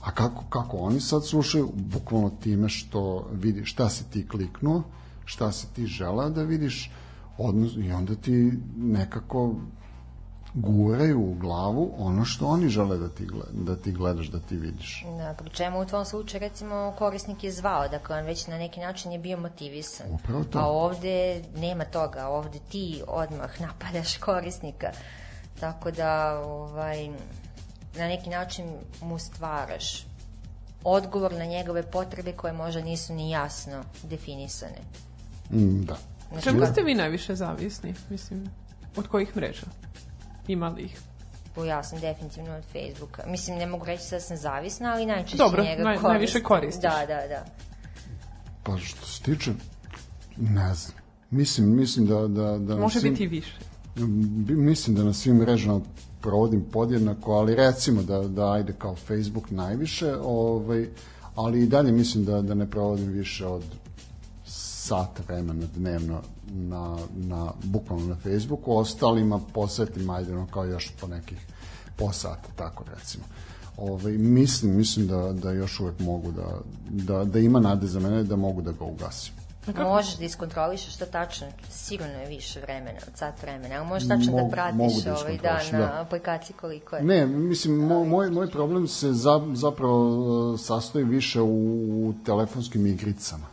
[0.03, 1.71] A kako, kako oni sad slušaju?
[1.75, 4.83] Bukvalno time što vidi šta si ti kliknuo,
[5.25, 6.91] šta si ti žela da vidiš,
[7.39, 9.55] odnos, i onda ti nekako
[10.61, 14.57] guraju u glavu ono što oni žele da ti, gled, da ti gledaš, da ti
[14.57, 15.05] vidiš.
[15.19, 18.81] Da, pri čemu u tvom slučaju recimo korisnik je zvao, dakle on već na neki
[18.81, 20.07] način je bio motivisan.
[20.11, 20.59] Upravo to.
[20.59, 24.91] A ovde nema toga, ovde ti odmah napadaš korisnika.
[25.61, 27.09] Tako da ovaj,
[27.97, 28.67] na neki način
[29.03, 30.07] mu stvaraš
[30.85, 34.79] odgovor na njegove potrebe koje možda nisu ni jasno definisane.
[35.51, 35.97] Mm, da.
[36.29, 38.51] Znači, Čemu ste vi najviše zavisni, mislim,
[38.97, 39.67] od kojih mreža?
[40.49, 41.01] Ima li ih?
[41.55, 43.23] Pa ja sam definitivno od Facebooka.
[43.27, 46.11] Mislim, ne mogu reći da sam zavisna, ali najčešće Dobro, njega naj- koristim.
[46.11, 46.83] najviše koristiš.
[46.83, 47.45] Da, da, da.
[48.63, 49.53] Pa što se tiče,
[50.37, 50.97] ne znam.
[51.31, 52.29] Mislim, mislim da...
[52.29, 53.53] da, da Može svim- biti i više.
[54.49, 55.81] Mislim da na svim mrežama
[56.21, 60.87] provodim podjednako, ali recimo da, da ajde kao Facebook najviše, ovaj,
[61.35, 63.63] ali i dalje mislim da, da ne provodim više od
[64.47, 71.07] sat vremena dnevno na, na, bukvalno na Facebooku, ostalima posetim, ajde, no, kao još po
[71.07, 71.39] nekih
[71.97, 73.25] po sata, tako recimo.
[73.77, 76.59] Ovaj, mislim, mislim da, da još uvek mogu da,
[76.89, 79.33] da, da ima nade za mene da mogu da ga ugasim.
[79.77, 84.33] Možeš da iskontrolišeš to tačno, sigurno je više vremena, od sat vremena, ali možeš tačno
[84.33, 86.01] Mogu- da pratiš da ovaj dan na da.
[86.01, 87.03] aplikaciji koliko je.
[87.03, 93.47] Ne, mislim, mo, moj, moj problem se za, zapravo e, sastoji više u telefonskim igricama.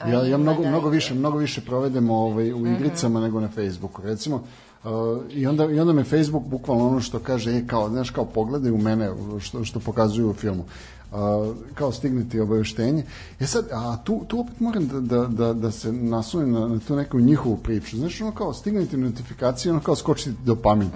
[0.00, 4.02] Ja, ja mnogo, mnogo više, mnogo više provedem ovaj, u igricama nego na Facebooku.
[4.02, 4.36] Recimo,
[4.84, 4.90] uh,
[5.30, 8.70] i, onda, i onda me Facebook bukvalno ono što kaže, e, kao, znaš, kao pogledaj
[8.70, 10.64] u mene, što, što pokazuju u filmu.
[11.12, 11.18] Uh,
[11.74, 13.04] kao stigne ti obaveštenje.
[13.40, 16.78] E sad, a tu, tu opet moram da, da, da, da se nasunim na, na
[16.78, 17.96] tu neku njihovu priču.
[17.96, 20.88] Znaš, ono kao stigne ti notifikacija, ono kao skoči ti dopamin.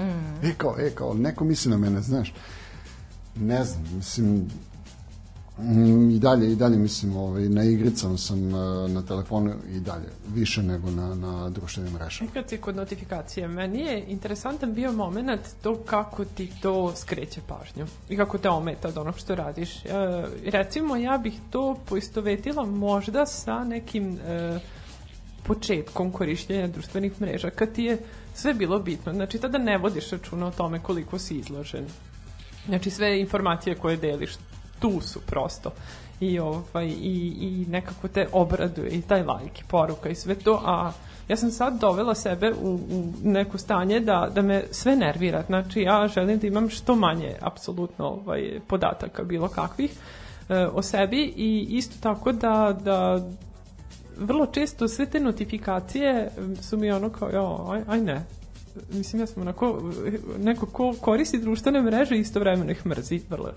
[0.42, 2.34] E, kao, e, kao, neko misli na mene, znaš.
[3.36, 4.48] Ne znam, mislim, Mm,
[6.12, 10.62] I dalje, i dalje mislim, ovaj, na igricama sam eh, na telefonu i dalje, više
[10.62, 12.30] nego na, na društvenim mrežama.
[12.34, 17.86] Kad si kod notifikacije, meni je interesantan bio moment to kako ti to skreće pažnju
[18.08, 19.84] i kako te ometa od onog što radiš.
[19.84, 19.90] E,
[20.44, 24.58] recimo, ja bih to poistovetila možda sa nekim e,
[25.42, 27.98] početkom korišćenja društvenih mreža, kad ti je
[28.34, 29.12] sve bilo bitno.
[29.12, 31.86] Znači, tada ne vodiš računa o tome koliko si izložen.
[32.66, 34.30] Znači, sve informacije koje deliš
[34.80, 35.70] tu su prosto.
[36.20, 40.92] I, ovaj, i, i nekako te obraduje i taj like, poruka i sve to, a
[41.28, 45.42] ja sam sad dovela sebe u, u neko stanje da, da me sve nervira.
[45.46, 49.90] Znači, ja želim da imam što manje apsolutno ovaj, podataka bilo kakvih
[50.48, 53.26] e, o sebi i isto tako da, da
[54.18, 58.24] vrlo često sve te notifikacije su mi ono kao, jo, aj, aj ne.
[58.92, 59.92] Mislim, ja sam onako,
[60.38, 63.52] neko ko koristi društvene mreže istovremeno ih mrzi vrlo.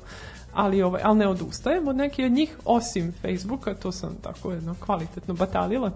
[0.53, 4.75] Ali, ovaj, ali ne odustajem od neke od njih, osim Facebooka, to sam tako jedno
[4.79, 5.91] kvalitetno batalila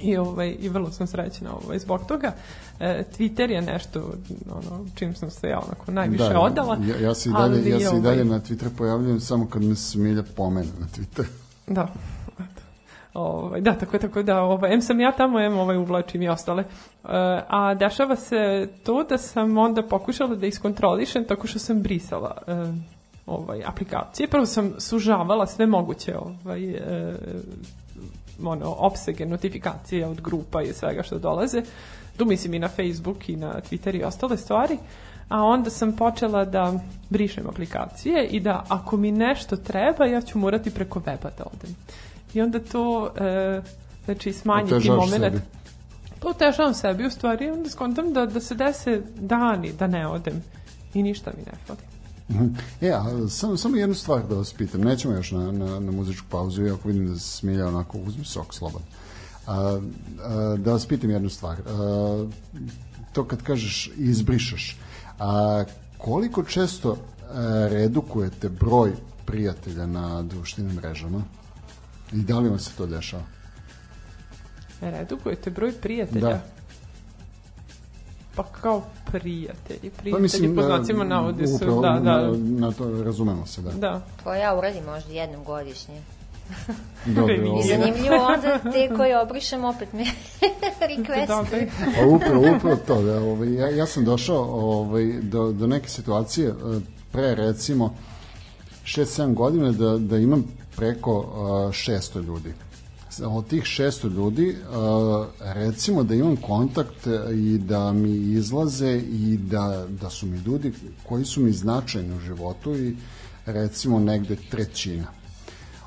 [0.00, 2.32] i ovaj i vrlo sam srećna ovaj zbog toga.
[2.80, 4.12] E, Twitter je nešto
[4.50, 6.78] ono čim sam se ja onako najviše odala.
[6.86, 9.46] Ja, ja se i dalje, ali, ja se i ovaj, dalje na Twitter pojavljujem samo
[9.46, 11.24] kad me Smilja pomene na Twitter.
[11.66, 11.88] Da.
[13.18, 16.62] Ovaj, da, tako, tako da, ovaj, em sam ja tamo, em ovaj uvlačim i ostale.
[16.62, 16.66] E,
[17.48, 22.52] a dešava se to da sam onda pokušala da iskontrolišem tako što sam brisala e,
[23.26, 24.28] ovaj, aplikacije.
[24.28, 27.14] Prvo sam sužavala sve moguće ovaj, e,
[28.44, 31.62] ono, opsege notifikacije od grupa i svega što dolaze.
[32.16, 34.78] Tu mislim i na Facebook i na Twitter i ostale stvari.
[35.28, 36.72] A onda sam počela da
[37.10, 41.76] brišem aplikacije i da ako mi nešto treba, ja ću morati preko weba da odem.
[42.34, 43.62] I onda to, e,
[44.04, 45.24] znači, smanjiti Otežavaš moment.
[45.24, 45.40] sebi.
[46.20, 50.06] Pa otežavam sebi u stvari i onda skontam da, da se dese dani da ne
[50.06, 50.42] odem
[50.94, 51.78] i ništa mi ne fali.
[52.30, 52.46] Mhm.
[52.80, 56.26] E, a samo, samo jednu stvar da vas pitam, nećemo još na, na, na muzičku
[56.30, 58.86] pauzu, iako vidim da se smilja onako, uzmi sok slobodno.
[59.46, 59.80] A,
[60.22, 61.56] a, da vas pitam jednu stvar.
[61.66, 62.26] A,
[63.12, 64.76] to kad kažeš izbrišeš,
[65.18, 65.64] a,
[65.98, 66.96] koliko često
[67.30, 68.92] a, redukujete broj
[69.24, 71.22] prijatelja na društvenim mrežama?
[72.12, 73.22] I da li vam se to dešava?
[74.80, 76.28] Redukujete broj prijatelja?
[76.28, 76.44] Da.
[78.34, 82.72] Pa kao prijatelji, prijatelji Pa mislim, po znacima navodi su, upravo da, da, Na, na
[82.72, 83.70] to razumemo se, da.
[83.70, 84.00] da.
[84.24, 86.02] To ja uradim možda jednom godišnje.
[87.16, 90.04] Dobro, I zanimljivo onda te koje obrišem opet me
[90.90, 91.26] requestuju.
[91.26, 91.68] Dobre.
[91.96, 96.48] Pa upravo, upravo to, da, ovaj, ja, ja sam došao ovaj, do, do neke situacije
[96.48, 96.80] eh,
[97.12, 97.94] pre recimo
[98.84, 100.44] 6-7 godina da, da imam
[100.78, 101.26] preko uh,
[101.72, 102.54] 600 ljudi.
[103.24, 109.86] Od tih 600 ljudi uh, recimo da imam kontakt i da mi izlaze i da,
[110.00, 110.72] da su mi ljudi
[111.08, 112.96] koji su mi značajni u životu i
[113.46, 115.06] recimo negde trećina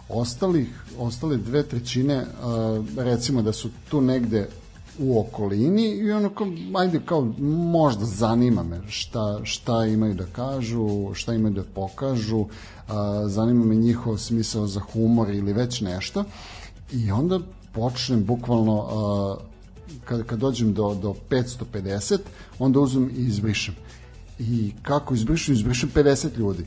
[0.10, 4.48] ostalih, ostale dve trećine uh, recimo da su tu negde
[5.00, 7.34] u okolini i ono kao, ajde kao
[7.72, 12.48] možda zanima me šta, šta imaju da kažu, šta imaju da pokažu, uh,
[13.28, 16.24] zanima me njihov smisao za humor ili već nešto.
[16.92, 17.40] I onda
[17.72, 19.52] počnem bukvalno uh,
[20.06, 22.18] kad, kad dođem do, do 550
[22.60, 23.76] onda uzmem i izbrišem.
[24.40, 26.66] I kako izbrišem, izbrišem 50 ljudi.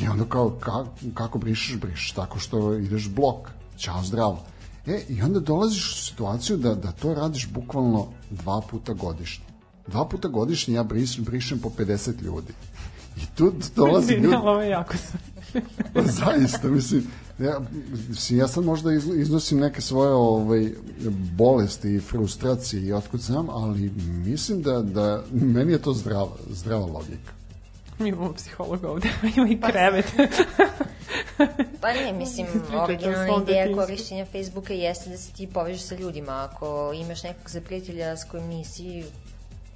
[0.00, 0.84] I onda kao, ka,
[1.14, 2.12] kako brišeš, brišeš?
[2.12, 3.50] Tako što ideš blok.
[3.78, 4.44] Ćao, zdravo.
[4.88, 9.44] E, i onda dolaziš u situaciju da, da to radiš bukvalno dva puta godišnje.
[9.86, 12.52] Dva puta godišnje ja brišem, brišem po 50 ljudi.
[13.16, 15.20] I tu dolazi ljudi, ovo je jako sam.
[16.24, 17.06] zaista, mislim,
[17.38, 17.60] ja,
[18.08, 20.72] mislim, ja sad možda iz- iznosim neke svoje ovaj,
[21.36, 23.92] bolesti i frustracije i otkud znam, ali
[24.26, 27.37] mislim da, da meni je to zdrava, zdrava logika.
[28.02, 30.06] Mi imamo psihologa ovde, ima i krevet.
[31.80, 32.46] Pa ne, mislim,
[32.82, 36.48] originalna ideja korišćenja Facebooka jeste da se ti povežeš sa ljudima.
[36.50, 39.04] Ako imaš nekog za prijatelja s kojim nisi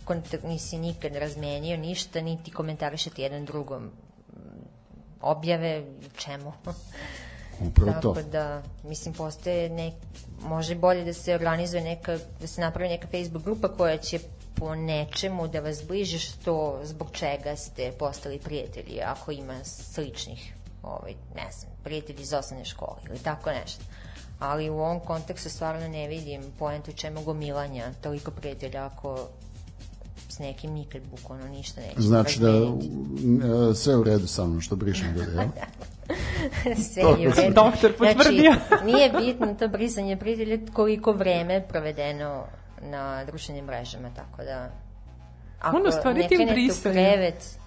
[0.04, 3.90] kontakt, nisi nikad razmenio ništa, niti komentarišete jedan drugom
[5.20, 5.84] objave,
[6.16, 6.52] čemu?
[7.60, 8.14] Upravo to.
[8.14, 9.94] Tako da, mislim, postoje nek,
[10.44, 14.18] može bolje da se organizuje neka, da se napravi neka Facebook grupa koja će
[14.54, 21.14] po nečemu da vas bliže što, zbog čega ste postali prijatelji, ako ima sličnih, ovaj,
[21.34, 23.84] ne znam, prijatelji iz osnovne škole ili tako nešto.
[24.38, 29.28] Ali u ovom kontekstu stvarno ne vidim poentu čemu gomilanja toliko prijatelja ako
[30.28, 34.76] s nekim nikad bukvalno ništa neće Znači da e, sve u redu sa mnom što
[34.76, 35.44] brišem ljudi, jel?
[36.92, 37.54] Sve je u redu.
[37.54, 38.52] Doktor potvrdio.
[38.68, 42.44] Znači, nije bitno to brisanje prijatelja koliko vreme provedeno
[42.82, 44.70] na društvenim mrežama, tako da
[45.60, 47.58] ako u stvari tim u brisanjem- krevet,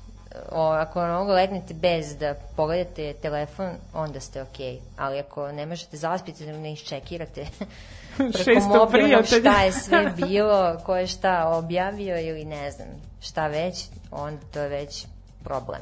[0.52, 4.80] o, ako mnogo legnete bez da pogledate telefon, onda ste okej.
[4.98, 7.46] Ali ako ne možete zaspiti, da ne iščekirate
[8.18, 12.88] preko 600 mobilnog šta je sve bilo, ko je šta objavio ili ne znam
[13.22, 15.06] šta već, onda to je već
[15.44, 15.82] problem.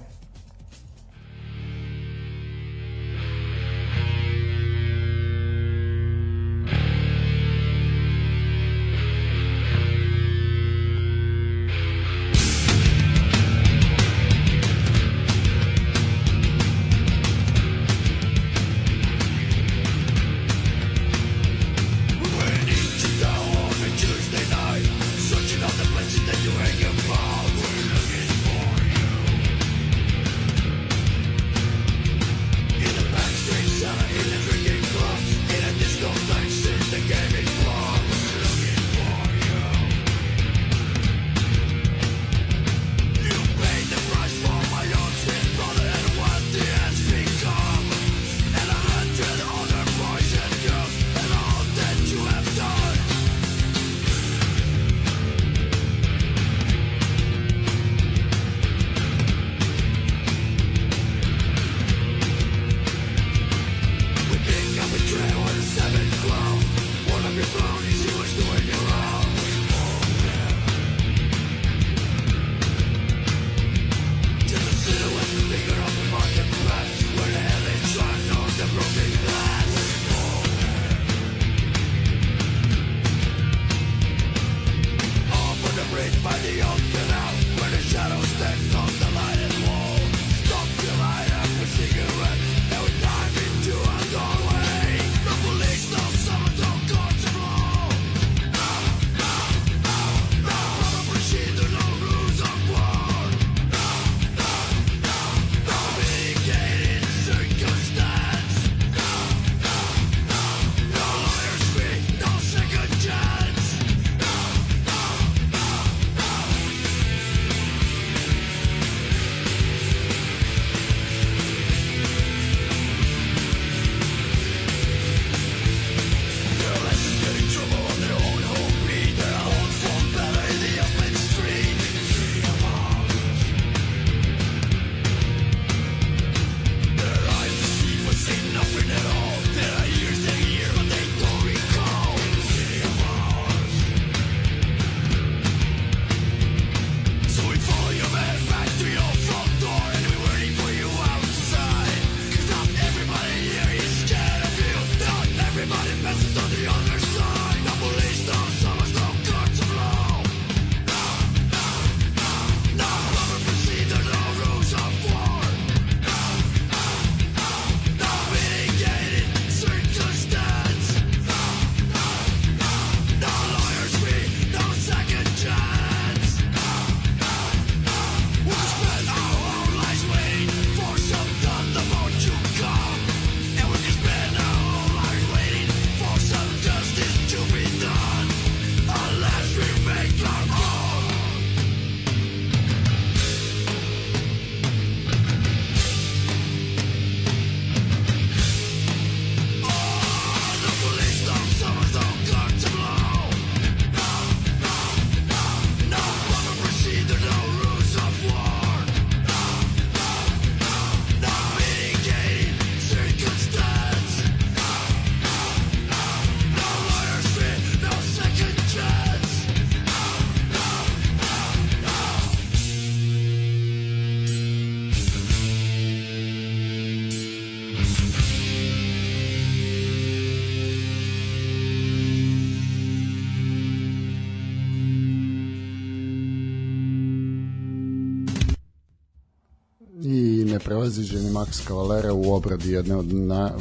[241.44, 243.52] Max Cavalera u obradi jedne od na...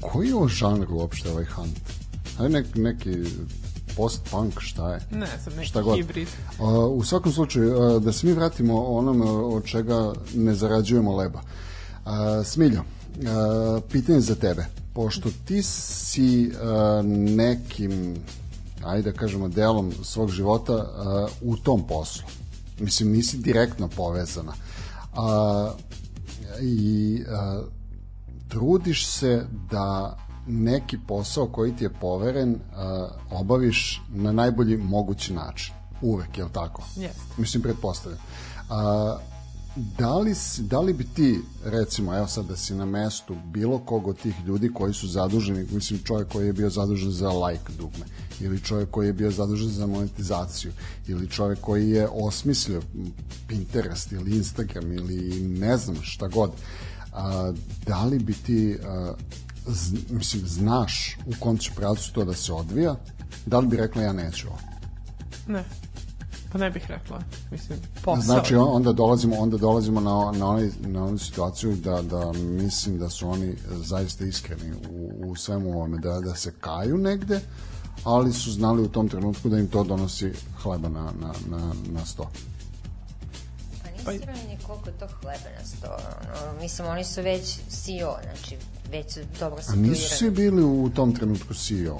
[0.00, 1.80] Koji je ovo žanr uopšte ovaj Hunt?
[2.38, 3.10] Ajde nek, neki
[3.96, 5.00] post-punk, šta je?
[5.10, 5.96] Ne znam, neki Šta god.
[5.96, 6.28] hibrid.
[6.58, 6.66] Uh,
[6.98, 11.40] u svakom slučaju, uh, da se mi vratimo onome od čega ne zarađujemo leba.
[11.40, 12.12] Uh,
[12.44, 14.66] Smiljo, uh, pitanje za tebe.
[14.92, 17.04] Pošto ti si uh,
[17.36, 18.16] nekim,
[18.84, 22.26] ajde da kažemo, delom svog života uh, u tom poslu.
[22.78, 24.52] Mislim, nisi direktno povezana.
[25.12, 25.88] Uh,
[26.60, 27.66] I uh,
[28.48, 32.58] trudiš se da neki posao koji ti je poveren uh,
[33.30, 35.74] obaviš na najbolji mogući način.
[36.02, 36.82] Uvek, je li tako?
[36.96, 37.20] Jeste.
[37.36, 38.20] Mislim, pretpostavljam.
[38.70, 39.18] A,
[39.78, 44.06] da li, da li bi ti, recimo, evo sad da si na mestu bilo kog
[44.06, 48.04] od tih ljudi koji su zaduženi, mislim čovjek koji je bio zadužen za like dugme,
[48.40, 50.72] ili čovjek koji je bio zadužen za monetizaciju,
[51.08, 52.82] ili čovjek koji je osmislio
[53.48, 56.50] Pinterest ili Instagram ili ne znam šta god,
[57.12, 57.52] a,
[57.86, 59.14] da li bi ti a,
[59.66, 62.96] z, mislim, znaš u kom će pravcu to da se odvija,
[63.46, 64.58] da li bi rekla ja neću ovo?
[65.46, 65.64] Ne.
[66.52, 67.22] Pa ne bih rekla.
[67.50, 68.22] Mislim, posao.
[68.22, 72.98] Znači on- onda dolazimo onda dolazimo na na onaj na onu situaciju da da mislim
[72.98, 77.40] da su oni zaista iskreni u, u svemu ovome da da se kaju negde
[78.04, 82.06] ali su znali u tom trenutku da im to donosi hleba na, na, na, na
[82.06, 82.22] sto.
[82.22, 85.86] Pa Pa- nisi sigurno ni koliko to hleba na sto.
[85.86, 88.56] Ono, mislim, oni su već CEO, znači,
[88.90, 89.88] već su dobro A situirani.
[89.88, 91.98] nisu svi bili u tom trenutku CEO.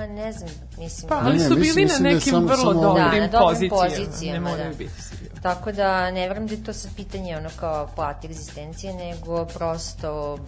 [0.00, 1.08] Pa ne znam, mislim...
[1.08, 3.04] Pa, Ne, ali ne, su bili mislim na da je nekim samo- vrlo samo- dobrim,
[3.10, 4.04] Da, na dobrim pozicijama.
[4.04, 4.76] pozicijama, Ne moraju da.
[4.76, 5.30] biti svi.
[5.42, 10.38] Tako da ne verujem da je to sad pitanje ono kao plati egzistencije, nego prosto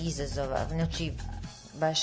[0.00, 0.58] izazova.
[0.68, 1.12] Znači,
[1.74, 1.98] baš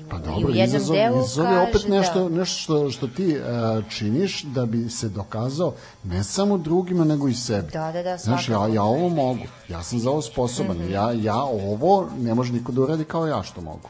[0.00, 2.36] i u, Pa i u dobro, jednom izazov, delu izazov je opet kaže nešto, da,
[2.36, 5.74] nešto što, što ti uh, činiš da bi se dokazao
[6.04, 7.70] ne samo drugima nego i sebi.
[7.72, 11.42] Da, da, da, Znaš, ja, ja ovo mogu, ja sam za ovo sposoban, ja, ja
[11.42, 13.88] ovo ne može niko da uradi kao ja što mogu.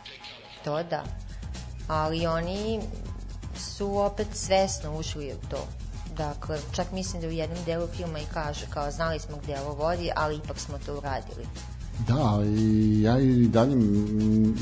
[0.65, 1.05] To da.
[1.89, 2.81] Ali oni
[3.57, 5.67] su opet svesno ušli u to.
[6.17, 9.75] Dakle, čak mislim da u jednom delu filma i kaže kao znali smo gde ovo
[9.75, 11.47] vodi, ali ipak smo to uradili.
[11.99, 13.77] Da, i ja i dalje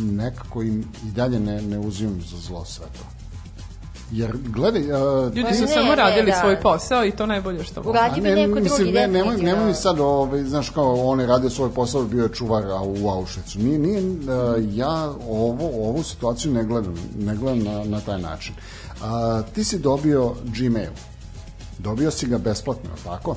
[0.01, 3.05] nekako im, i dalje ne, ne uzimam za zlo sve to.
[4.11, 6.41] Jer, gledaj, uh, Ljudi su ne, samo ne, radili da.
[6.41, 7.91] svoj posao i to najbolje što mogu.
[7.91, 11.51] Uradi bi neko drugi, ne, nemoj, nemoj mi sad, ovaj, znaš, kao on je radio
[11.51, 13.59] svoj posao, bio je čuvar a, u Auschwitzu.
[13.59, 14.17] Nije, nije, uh,
[14.75, 18.55] ja ovo, ovu situaciju ne gledam, ne gledam na, na taj način.
[19.03, 20.93] A, ti si dobio Gmail.
[21.79, 23.37] Dobio si ga besplatno, tako?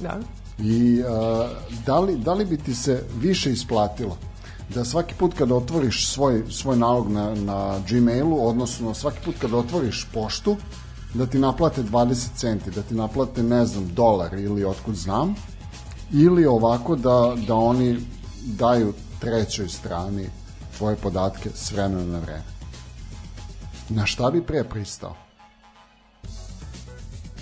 [0.00, 0.18] Da.
[0.58, 1.48] I a,
[1.86, 4.16] da, li, da li bi ti se više isplatilo
[4.74, 9.54] da svaki put kad otvoriš svoj, svoj nalog na, na Gmailu, odnosno svaki put kad
[9.54, 10.56] otvoriš poštu,
[11.14, 15.34] da ti naplate 20 centi, da ti naplate, ne znam, dolar ili otkud znam,
[16.12, 17.98] ili ovako da, da oni
[18.44, 20.28] daju trećoj strani
[20.78, 22.44] tvoje podatke s vremena na vreme.
[23.88, 25.25] Na šta bi pre pristao?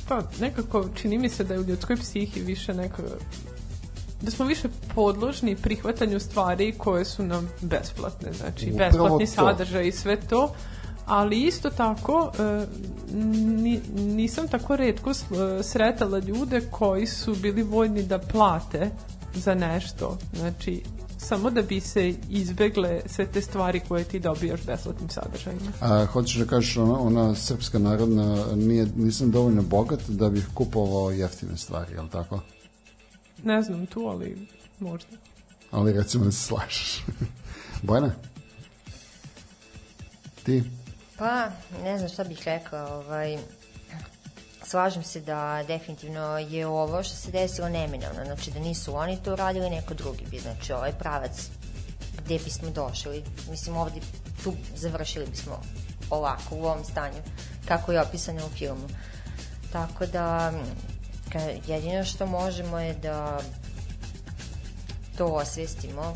[0.08, 3.02] Pa nekako čini mi se da je u ljudskoj psihi više neka
[4.24, 9.32] da smo više podložni prihvatanju stvari koje su nam besplatne, znači Upravo besplatni to.
[9.32, 10.54] sadržaj i sve to,
[11.06, 12.66] ali isto tako e,
[13.14, 15.14] ni, nisam tako redko e,
[15.62, 18.90] sretala ljude koji su bili voljni da plate
[19.34, 20.82] za nešto, znači
[21.24, 25.72] samo da bi se izbegle sve te stvari koje ti dobijaš besplatnim sadržajima.
[25.80, 31.10] A, hoćeš da kažeš ona, ona srpska narodna nije, nisam dovoljno bogat da bih kupovao
[31.10, 32.40] jeftine stvari, je li tako?
[33.42, 34.48] Ne znam tu, ali
[34.80, 35.16] možda.
[35.70, 37.04] Ali recimo da se slažeš.
[37.82, 38.12] Bojana?
[40.44, 40.62] Ti?
[41.18, 41.48] Pa,
[41.82, 43.38] ne znam šta bih rekla, ovaj,
[44.64, 49.32] slažem se da definitivno je ovo što se desilo neminovno, znači da nisu oni to
[49.32, 51.48] uradili, neko drugi bi, znači ovaj pravac
[52.24, 54.00] gde bismo došli, mislim ovde
[54.44, 55.60] tu završili bismo
[56.10, 57.18] ovako, u ovom stanju,
[57.68, 58.88] kako je opisano u filmu.
[59.72, 60.52] Tako da,
[61.66, 63.40] jedino što možemo je da
[65.18, 66.14] to osvestimo.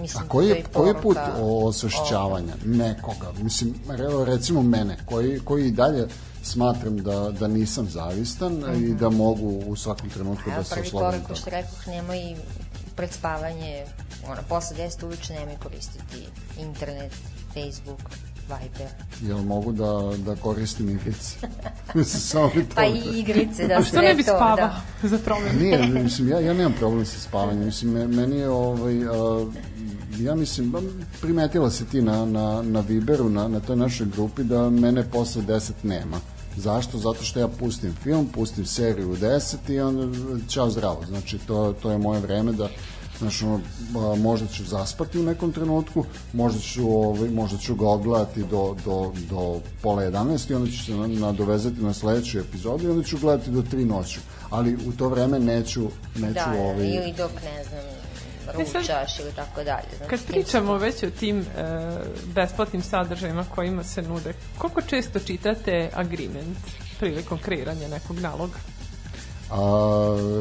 [0.00, 3.32] Mislim, A koji je, i koji je put osvešćavanja nekoga?
[3.42, 6.08] Mislim, re- recimo mene, koji, koji dalje
[6.44, 10.86] smatram da, da nisam zavistan i da mogu u svakom trenutku Evo, da se prvi
[10.86, 12.36] oslobodim korak, ko što rekoh, nemoj
[12.96, 13.84] pred spavanje,
[14.28, 16.26] ono, posle 10 uveče nemoj koristiti
[16.58, 17.12] internet,
[17.54, 18.00] Facebook,
[18.48, 18.88] Viber,
[19.22, 21.36] Jel mogu da, da koristim igrice?
[22.04, 22.60] Samo to...
[22.74, 24.80] pa i igrice, da A sve što ne bi to, spavao da.
[25.02, 25.58] za promenu?
[25.62, 27.64] Nije, mislim, ja, ja nemam problem sa spavanjem.
[27.64, 29.46] Mislim, me- meni je, ovaj, a,
[30.18, 30.74] ja mislim,
[31.20, 35.42] primetila si ti na, na, na Viberu, na, na toj našoj grupi, da mene posle
[35.42, 36.33] 10 nema.
[36.56, 36.98] Zašto?
[36.98, 41.02] Zato što ja pustim film, pustim seriju u 10 i onda ćao zdravo.
[41.08, 42.68] Znači, to, to je moje vreme da
[43.18, 48.40] Znači, ono, možda ću zaspati u nekom trenutku, možda ću, ovaj, možda ću ga odgledati
[48.42, 52.90] do, do, do pola 11 i onda ću se na- nadovezati na sledeću epizodu i
[52.90, 54.20] onda ću gledati do 3 noću.
[54.50, 58.03] Ali u to vreme neću, neću Da, ovaj, ili dok, ne znam,
[58.52, 59.86] ručaš ili tako dalje.
[59.96, 61.44] Znači, Kad pričamo već o tim e,
[62.34, 66.58] besplatnim sadržajima kojima se nude, koliko često čitate agreement
[66.98, 68.58] prilikom kreiranja nekog naloga?
[69.50, 69.56] A,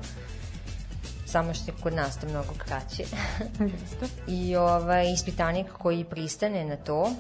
[1.26, 3.04] Samo što je kod nas to mnogo kraće.
[4.42, 7.12] I ovaj ispitanik koji pristane na to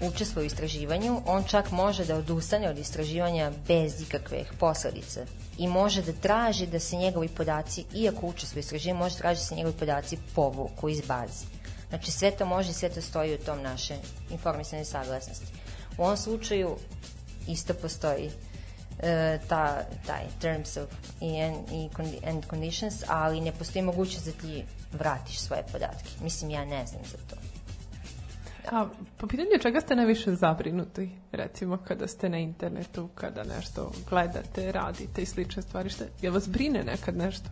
[0.00, 5.20] učestvuje u istraživanju, on čak može da odustane od istraživanja bez ikakvih posledica
[5.58, 9.44] i može da traži da se njegovi podaci, iako učestvuje u istraživanju, može traži da
[9.44, 11.46] se njegovi podaci povuku iz baze.
[11.88, 13.96] Znači sve to može, sve to stoji u tom naše
[14.30, 15.46] informisane saglasnosti.
[15.98, 16.76] U ovom slučaju
[17.48, 18.30] isto postoji
[19.02, 20.90] e, ta, taj terms of
[21.20, 21.88] i, and, i
[22.26, 26.08] and conditions, ali ne postoji mogućnost da ti vratiš svoje podatke.
[26.22, 27.43] Mislim, ja ne znam za to.
[28.64, 28.86] A
[29.16, 35.22] po pitanju čega ste najviše zabrinuti, recimo kada ste na internetu, kada nešto gledate, radite
[35.22, 37.48] i slične stvari, šta, jel vas brine nekad nešto?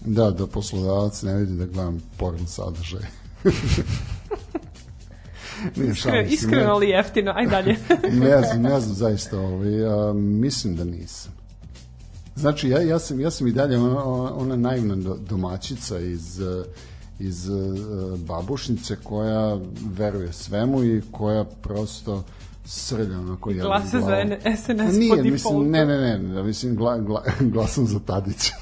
[0.00, 3.02] Da, da poslodavac ne vidi da gledam porn sadržaj.
[5.76, 7.76] Nije šalim iskreno ne- li jeftino, aj dalje.
[8.20, 11.32] ne znam, ne znam zaista, ovaj, a, mislim da nisam.
[12.36, 16.64] Znači, ja, ja, sam, ja sam i dalje ona, ona naivna do- domaćica iz, eh,
[17.18, 17.52] iz eh,
[18.16, 19.58] babušnice koja
[19.96, 22.24] veruje svemu i koja prosto
[22.64, 26.98] srlja onako jednom Glasa za SNS Nije, po mislim, ne, ne, ne, ne, mislim, gla,
[26.98, 28.54] gla, glasam za Tadića.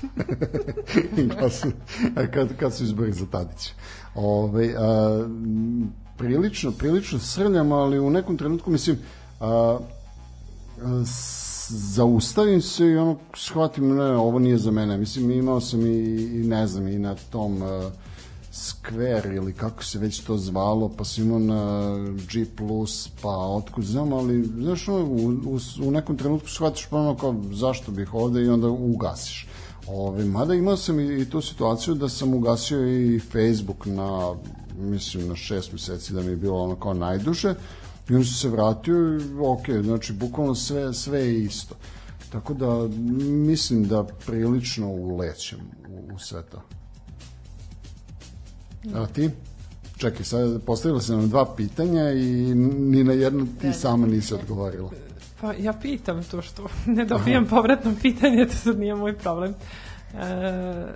[1.39, 1.73] glasam,
[2.17, 3.71] a kad, kad su izbori za Tadića.
[4.15, 8.99] Ove, a, m, prilično, prilično srljam, ali u nekom trenutku, mislim,
[9.41, 9.79] a,
[10.83, 11.05] a,
[11.69, 15.99] zaustavim se i ono shvatim ne, ovo nije za mene mislim imao sam i,
[16.35, 17.93] i ne znam i na tom uh,
[18.53, 21.95] Square ili kako se već to zvalo pa sam imao na
[22.33, 22.47] G+,
[23.23, 27.93] pa otkud znam, ali znaš u, u, u nekom trenutku shvatiš pa ono kao zašto
[27.93, 29.47] bih ovde i onda ugasiš
[29.87, 34.35] Ove, mada imao sam i, i tu situaciju da sam ugasio i Facebook na
[34.79, 37.55] mislim na šest meseci da mi je bilo ono kao najduže
[38.09, 41.75] i onda se vratio i ok, znači bukvalno sve, sve je isto.
[42.33, 42.89] Tako da
[43.23, 46.63] mislim da prilično ulećem u, u sve to.
[48.95, 49.31] A ti?
[49.97, 54.91] Čekaj, sad postavila se nam dva pitanja i ni na jedno ti sama nisi odgovorila.
[55.41, 56.67] Pa ja pitam to što
[56.97, 59.51] ne dobijam povratno pitanje, to sad nije moj problem.
[59.51, 59.57] E,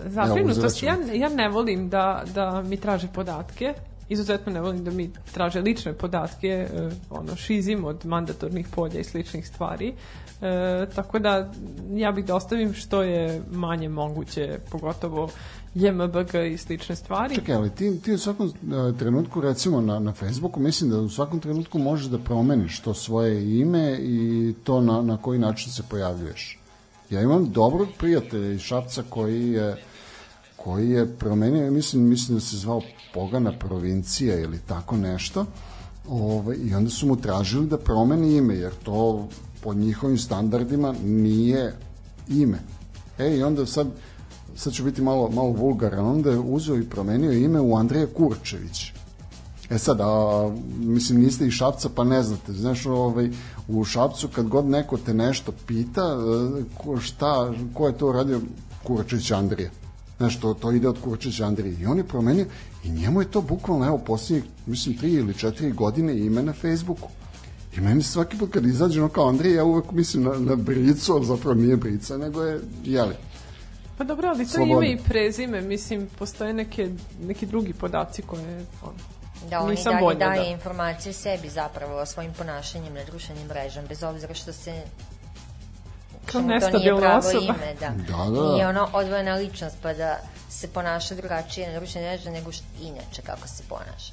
[0.07, 3.74] zabrinutost, ja, ja ne volim da, da mi traže podatke,
[4.09, 9.05] izuzetno ne volim da mi traže lične podatke, e, ono, šizim od mandatornih polja i
[9.05, 11.53] sličnih stvari, e, tako da
[11.95, 15.28] ja bih da ostavim što je manje moguće, pogotovo
[15.77, 17.35] JMBG i slične stvari.
[17.35, 21.09] Čekaj, ali ti, ti u svakom e, trenutku, recimo na, na Facebooku, mislim da u
[21.09, 25.83] svakom trenutku možeš da promeniš to svoje ime i to na, na koji način se
[25.91, 26.59] pojavljuješ.
[27.11, 29.77] Ja imam dobrog prijatelja iz Šapca koji je
[30.57, 32.83] koji je promenio, mislim, mislim da se zvao
[33.14, 35.47] Pogana provincija ili tako nešto,
[36.09, 39.29] Ove, i onda su mu tražili da promeni ime, jer to
[39.62, 41.74] po njihovim standardima nije
[42.29, 42.59] ime.
[43.18, 43.87] E, i onda sad,
[44.57, 48.92] sad ću biti malo, malo vulgaran, onda je uzeo i promenio ime u Andreja Kurčević.
[49.70, 52.52] E sad, a, mislim, niste iz Šapca, pa ne znate.
[52.52, 53.30] Znaš, ovaj,
[53.68, 56.02] u Šapcu kad god neko te nešto pita,
[56.61, 58.40] e, ko, šta, ko je to radio,
[58.84, 59.70] Kurčević Andrija.
[60.16, 61.76] Znaš, to, to ide od Kurčevića Andrije.
[61.80, 62.46] I on je promenio
[62.84, 67.09] i njemu je to bukvalno, evo, posljednjih, mislim, tri ili četiri godine ime na Facebooku.
[67.76, 71.12] I meni svaki put kad izađe ono kao Andrija, ja uvek mislim na, na Bricu,
[71.12, 73.14] ali zapravo nije Brica, nego je, jeli,
[73.99, 74.82] Pa dobro, ali to Slobodno.
[74.82, 76.88] ime i prezime, mislim, postoje neke,
[77.20, 78.94] neki drugi podaci koje, ono,
[79.51, 80.47] Da on i Nisam dalje voljna, daje da.
[80.47, 84.82] informacije sebi zapravo o svojim ponašanjem na društvenim mrežama, bez obzira što se
[86.26, 87.44] Kao nestabilna osoba.
[87.44, 87.88] ime, da.
[87.88, 88.53] Da, da.
[88.53, 90.18] Nije ono odvojena ličnost pa da
[90.51, 94.12] se ponaša drugačije na društvenim mrežama nego što inače kako se ponaša.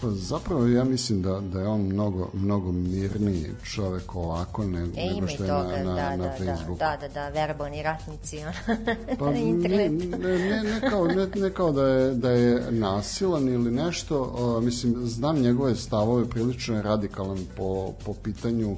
[0.00, 5.14] Pa zapravo ja mislim da, da je on mnogo, mnogo mirniji čovek ovako ne, E,
[5.14, 6.78] nego što je toga, na, na, da, na da, da, Facebooku.
[6.78, 8.38] da, da, da, verbalni ratnici,
[9.18, 10.18] Pa na ne, internetu.
[10.18, 14.22] ne, ne, ne, kao, ne, ne kao da je, da je nasilan ili nešto,
[14.56, 18.76] uh, mislim, znam njegove stavove, prilično je radikalan po, po pitanju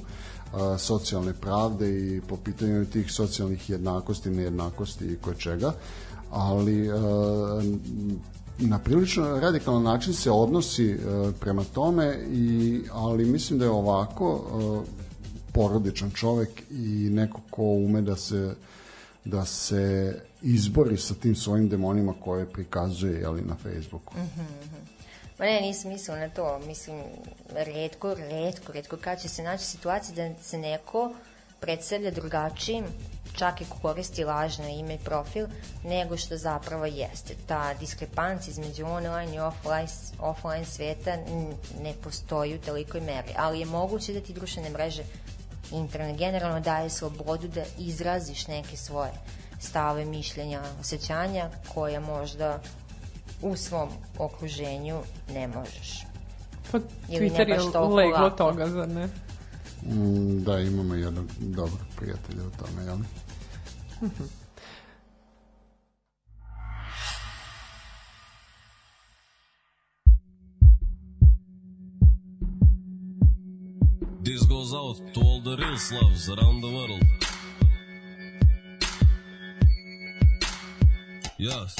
[0.78, 5.72] socijalne pravde i po pitanju tih socijalnih jednakosti, nejednakosti i koje čega,
[6.30, 6.88] ali
[8.58, 14.34] na prilično radikalan način se odnosi uh, prema tome, i, ali mislim da je ovako
[14.34, 14.84] uh,
[15.52, 18.54] porodičan čovek i neko ko ume da se
[19.24, 24.14] da se izbori sa tim svojim demonima koje prikazuje jeli, na Facebooku.
[25.38, 26.60] Ma ne, nisam mislila na to.
[26.66, 27.02] Mislim,
[27.54, 31.14] redko, redko, redko kad će se naći situacija da se neko
[31.60, 32.84] predstavlja drugačijim,
[33.36, 35.46] čak i ko koristi lažno ime i profil,
[35.84, 37.34] nego što zapravo jeste.
[37.46, 39.88] Ta diskrepancija između online i offline,
[40.20, 41.16] offline sveta
[41.82, 45.02] ne postoji u tolikoj meri, ali je moguće da ti društvene mreže
[45.72, 49.10] internet generalno daje slobodu da izraziš neke svoje
[49.60, 52.60] stave, mišljenja, osjećanja koje možda
[53.42, 55.00] u svom okruženju
[55.34, 56.06] ne možeš.
[56.72, 56.78] Pa
[57.08, 59.08] Ili Twitter je leglo toga, zar ne?
[59.82, 62.96] Mm, da, imamo jednog dobrog prijatelja u tome, jel?
[74.20, 77.02] This goes out to all the real Slavs around the world.
[81.38, 81.76] Yes.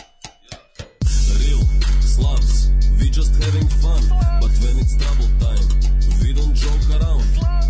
[1.38, 1.64] Real
[2.00, 4.02] Slavs, we just having fun,
[4.40, 5.68] but when it's trouble time,
[6.22, 7.26] we don't joke around.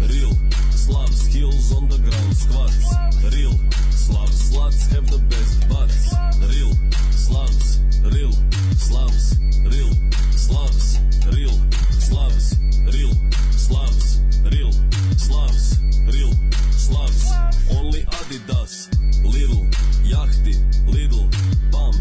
[0.09, 0.35] Real
[0.87, 2.95] Slavs, heels on the ground, squats.
[3.34, 3.51] Real.
[3.91, 6.14] Slavs, sluts have the best butts.
[6.47, 6.72] Real.
[7.11, 7.80] Slavs,
[8.14, 8.32] real.
[8.78, 9.34] Slavs,
[9.66, 9.91] real.
[10.30, 11.01] Slavs,
[11.34, 11.57] real.
[11.99, 12.55] Slavs,
[12.95, 13.11] real.
[13.51, 14.20] Slavs,
[14.55, 14.72] real.
[15.18, 16.32] Slavs, real.
[16.70, 17.32] Slavs.
[17.76, 18.87] Only Adidas,
[19.25, 19.67] little
[20.05, 20.55] Yachty,
[20.87, 21.29] little
[21.71, 21.95] bum.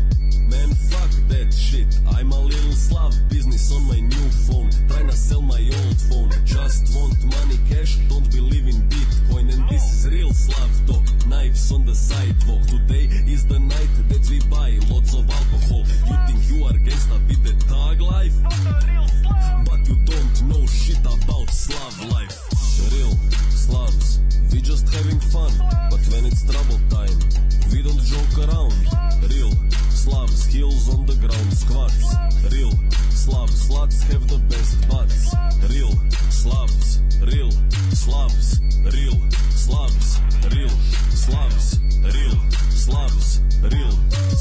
[0.49, 1.87] Man, fuck that shit.
[2.15, 4.69] I'm a little Slav business on my new phone.
[4.87, 6.29] Trying to sell my old phone.
[6.45, 9.53] Just want money, cash, don't believe in Bitcoin.
[9.53, 11.03] And this is real Slav talk.
[11.27, 12.61] Knives on the sidewalk.
[12.67, 15.83] Today is the night that we buy lots of alcohol.
[16.05, 18.35] You think you are gangsta with the thug life?
[19.65, 22.37] But you don't know shit about Slav life.
[22.93, 23.17] Real
[23.49, 24.19] Slavs,
[24.51, 25.51] we just having fun.
[25.89, 27.04] But when it's trouble time,
[27.71, 28.73] we don't joke around.
[29.29, 29.51] Real
[29.89, 32.15] Slavs, heels on the ground, squats.
[32.51, 32.71] Real
[33.09, 35.33] Slavs, sluts have the best butts.
[35.69, 35.93] Real
[36.29, 37.51] Slavs, real
[37.91, 39.17] Slavs, real
[39.49, 40.21] Slavs,
[40.53, 40.69] real
[41.09, 42.37] Slavs, real
[42.69, 43.91] Slavs, real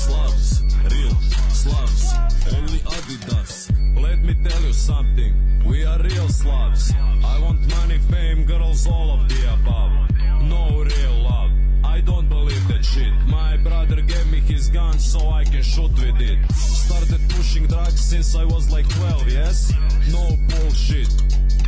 [0.04, 0.62] Slavs,
[0.92, 1.14] real
[1.50, 2.14] Slavs.
[2.52, 3.70] Only Adidas.
[4.00, 5.64] Let me tell you something.
[5.64, 6.92] We are real Slavs.
[7.24, 10.23] I want money, fame, girls, all of the above.
[10.48, 11.50] No real love.
[11.84, 13.12] I don't believe that shit.
[13.26, 16.38] My brother gave me his gun so I can shoot with it.
[16.52, 19.72] Started pushing drugs since I was like 12, yes?
[20.10, 21.10] No bullshit.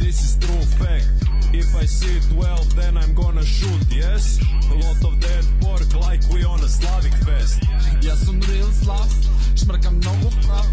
[0.01, 1.09] This is true fact.
[1.53, 4.39] If I see 12, then I'm gonna shoot, yes?
[4.71, 7.63] A lot of dead pork like we on a Slavic fest.
[8.03, 9.09] Ja sam real slav,
[9.57, 10.67] šmrkam mnogo prav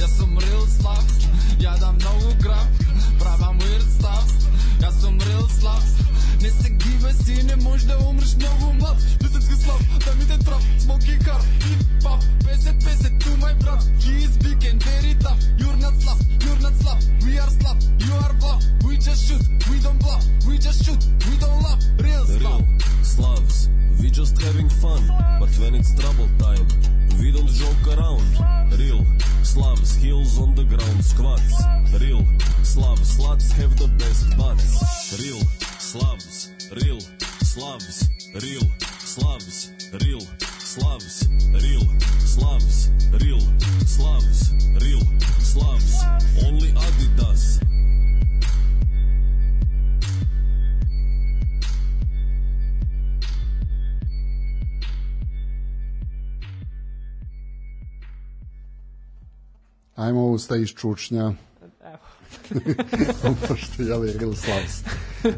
[0.00, 1.04] Ja sam real slav,
[1.60, 2.66] ja dam mnogo grav
[3.18, 4.28] Pravam weird stuff,
[4.82, 5.82] ja sam real slav
[6.44, 11.16] Ne se gibaj sine, možda umreš mnogo mlad Pisetski slav, da mi te trap, smoky
[11.24, 15.94] car Hip hop, 50-50, tu my brat He is big and very tough You're not
[16.02, 19.98] slav, you're not slav We are slav, you are bluff We just shoot, we don't
[20.04, 23.68] bluff We just shoot, we don't laugh Real slav Real Slavs,
[24.00, 25.02] we just having fun.
[25.40, 26.66] But when it's trouble time,
[27.20, 28.28] we don't joke around.
[28.78, 29.06] Real
[29.42, 31.56] Slavs, heels on the ground, squats.
[32.00, 32.22] Real
[32.62, 35.20] Slavs, sluts have the best butts.
[35.22, 35.40] Real
[35.84, 36.98] Slavs, real
[37.42, 38.66] Slavs, real
[39.04, 40.20] Slavs, real
[40.58, 41.84] Slavs, real
[42.24, 43.40] Slavs, real
[43.86, 45.02] Slavs, real
[45.40, 45.94] Slavs.
[46.46, 47.60] Only Adidas.
[59.96, 61.32] Ajmo usta iz čučnja.
[63.48, 64.82] Pošto je li Real Slavs.
[65.24, 65.30] Uh,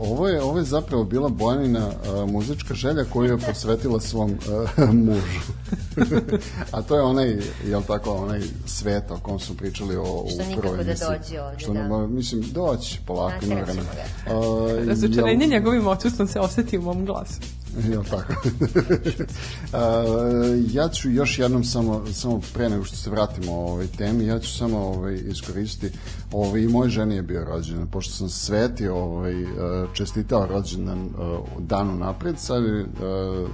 [0.00, 4.94] ovo, je, ovo je zapravo bila Bojanina uh, muzička želja koju je posvetila svom uh,
[4.94, 5.52] mužu.
[6.72, 10.42] A to je onaj, jel tako, onaj svet o kom smo pričali o, u Što
[10.42, 11.88] nikako prvoj da dođe ovde, Što da.
[11.88, 13.88] ne, mislim, doći polako, ima vremena.
[14.26, 17.40] Uh, Razočarenje jel- njegovim odsustvom se oseti u mom glasu.
[17.90, 18.32] Jel tako?
[20.72, 24.38] Ja ću još jednom samo, samo pre nego što se vratimo o ovoj temi, ja
[24.38, 25.98] ću samo ovaj, iskoristiti
[26.32, 29.34] ovaj, i moj ženi je bio rođendan, pošto sam Sveti ovaj,
[29.92, 31.10] čestitao rođendan
[31.58, 32.62] danu napred, sad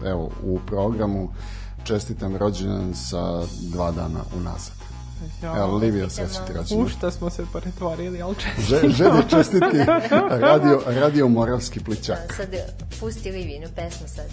[0.04, 1.28] evo u programu
[1.84, 3.42] čestitam rođendan sa
[3.72, 4.75] dva dana unazad.
[5.42, 6.74] Ja, Evo, Livija, ti reći.
[6.74, 8.92] u šta smo se pretvorili, ali Že, čestitamo.
[8.92, 9.84] ženi čestitke
[10.28, 12.34] radio, radio Moravski plićak.
[12.36, 12.48] Sad
[13.00, 14.26] pusti Livinu pesmu sad.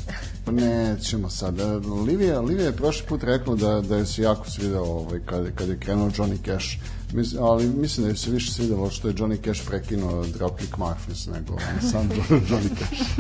[0.54, 1.60] Nećemo sad.
[1.60, 1.64] E,
[2.08, 5.70] Livija, Livija je prošli put rekla da, da je se jako svidao ovaj, kad, kad
[5.70, 6.68] je krenuo Johnny Cash.
[7.14, 11.32] Mis, ali mislim da je se više svidelo što je Johnny Cash prekinuo Dropkick Murphys
[11.34, 11.58] nego
[11.92, 12.10] sam
[12.50, 13.20] Johnny Cash.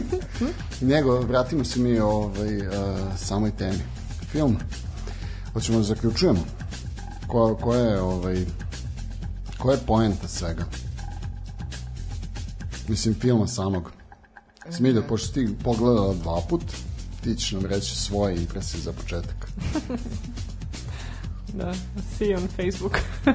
[0.90, 2.74] Nego, vratimo se mi ovaj, uh,
[3.16, 3.78] samoj temi.
[4.32, 4.56] Film.
[5.52, 6.40] Hoćemo da zaključujemo.
[7.34, 8.36] Ko, koja je ovaj,
[9.58, 10.64] koja je poenta svega?
[12.88, 13.92] Mislim, filma samog.
[14.70, 16.62] Smilja, pošto si ti pogledala dva put,
[17.24, 19.48] ti ćeš nam reći svoje impresije za početak.
[21.54, 21.74] Da,
[22.18, 22.98] see you on Facebook.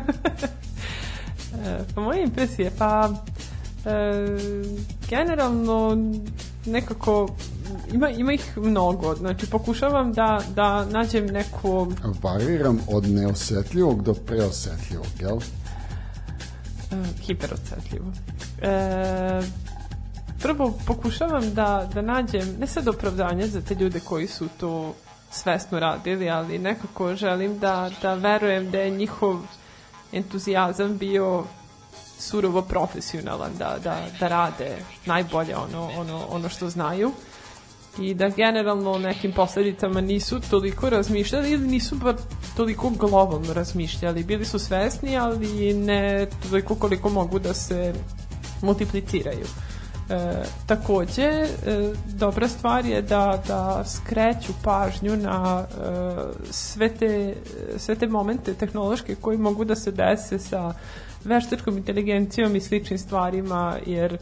[1.66, 3.10] E, pa moje impresije, pa
[3.86, 3.91] e,
[5.10, 5.97] generalno
[6.66, 7.36] nekako
[7.93, 11.88] ima, ima ih mnogo, znači pokušavam da, da nađem neku
[12.24, 15.38] Variram od neosetljivog do preosetljivog, jel?
[16.91, 18.05] e, hiperocetljivo.
[18.61, 19.41] E,
[20.41, 24.93] prvo pokušavam da, da nađem, ne sad opravdanje za te ljude koji su to
[25.32, 29.39] svesno radili, ali nekako želim da, da verujem da je njihov
[30.11, 31.43] entuzijazam bio
[32.20, 37.11] surovo profesionalan, da, da, da rade najbolje ono, ono, ono što znaju
[37.99, 42.15] i da generalno o nekim posledicama nisu toliko razmišljali ili nisu bar
[42.57, 44.23] toliko globalno razmišljali.
[44.23, 47.93] Bili su svesni, ali ne toliko koliko mogu da se
[48.61, 49.45] multipliciraju.
[50.09, 51.47] E, takođe, e,
[52.05, 55.91] dobra stvar je da, da skreću pažnju na e,
[56.51, 57.35] sve, te,
[57.77, 60.73] sve te momente tehnološke koji mogu da se dese sa
[61.23, 64.17] veštačkom inteligencijom i sličnim stvarima, jer e,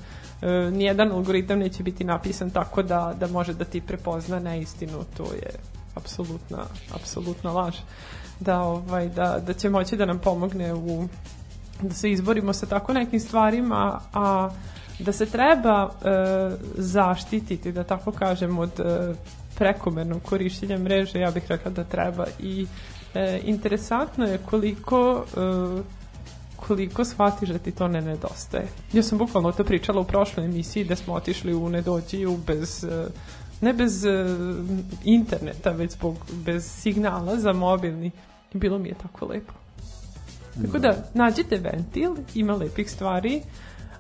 [0.72, 5.50] nijedan algoritam neće biti napisan tako da, da može da ti prepozna neistinu, to je
[5.96, 7.76] apsolutna, apsolutna laž.
[8.40, 11.08] Da, ovaj, da, da će moći da nam pomogne u
[11.82, 14.50] da se izborimo sa tako nekim stvarima, a
[15.00, 16.10] da se treba e,
[16.76, 19.14] zaštititi, da tako kažem, od e,
[19.58, 22.68] prekomernog korišćenja mreže, ja bih rekla da treba i
[23.14, 25.97] e, interesantno je koliko e,
[26.58, 28.68] koliko shvatiš da ti to ne nedostaje.
[28.94, 33.08] Ja sam bukvalno to pričala u prošloj emisiji da smo otišli u nedođiju bez e,
[33.62, 34.26] ne bez e,
[35.04, 38.12] interneta, već zbog, bez signala za mobilni.
[38.54, 39.54] Bilo mi je tako lepo.
[40.66, 43.42] Tako da, nađite ventil, ima lepih stvari,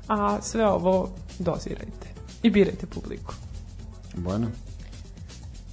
[0.08, 2.08] a sve ovo dozirajte
[2.44, 3.34] i birajte publiku.
[4.16, 4.48] Bojana?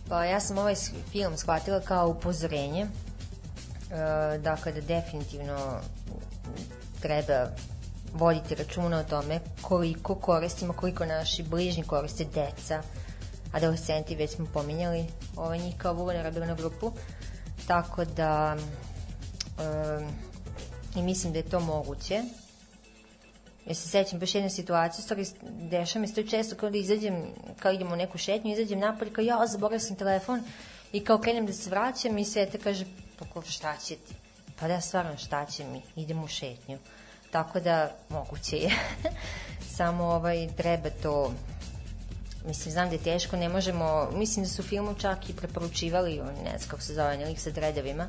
[0.09, 0.75] Pa ja sam ovaj
[1.13, 2.87] film shvatila kao upozorenje.
[4.43, 5.81] Dakle, da definitivno
[7.01, 7.49] treba
[8.13, 12.83] voditi računa o tome koliko koristimo, koliko naši bližnji koriste deca,
[13.53, 16.93] adolescenti, već smo pominjali ovaj njih kao vulnerabilnu grupu.
[17.67, 18.57] Tako da
[19.59, 20.07] e,
[20.97, 22.23] i mislim da je to moguće.
[23.67, 27.25] Ja se sećam baš jedne situacije, stvari dešava mi se to često kao da izađem,
[27.59, 30.43] kao idemo u neku šetnju, izađem napolje, kao ja, zaboravila sam telefon
[30.93, 32.85] i kao krenem da se vraćam i Sveta kaže,
[33.19, 34.15] pa ko, šta će ti?
[34.61, 35.83] Pa da, stvarno, šta će mi?
[35.97, 36.79] Idem u šetnju.
[37.31, 38.71] Tako da, moguće je.
[39.77, 41.33] Samo ovaj, treba to
[42.47, 46.59] mislim, znam da je teško, ne možemo, mislim da su filmu čak i preporučivali, ne
[46.59, 48.07] znam kako se zove, nelik sa dredovima,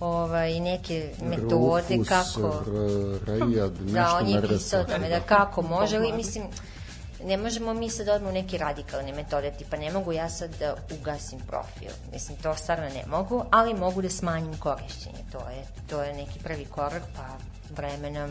[0.00, 2.64] ovaj, neke metode Rufus, kako...
[2.66, 6.44] R- Rejad, nešto Da, on je pisao tome, da kako može li, mislim,
[7.24, 10.74] ne možemo mi sad odmah u neke radikalne metode, tipa ne mogu ja sad da
[11.00, 16.02] ugasim profil, mislim, to stvarno ne mogu, ali mogu da smanjim korišćenje, to je, to
[16.02, 17.26] je neki prvi korak, pa
[17.76, 18.30] vremenom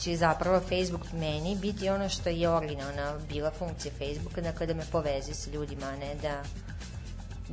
[0.00, 4.82] će zapravo Facebook meni biti ono što je originalna bila funkcija Facebooka, dakle da me
[4.92, 6.42] poveze sa ljudima, a ne da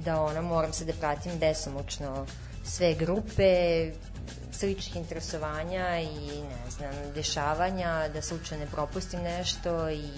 [0.05, 2.25] da ono, moram se da pratim besomučno
[2.63, 3.91] sve grupe,
[4.51, 10.09] sličnih interesovanja i ne znam, dešavanja, da slučajno ne propustim nešto i,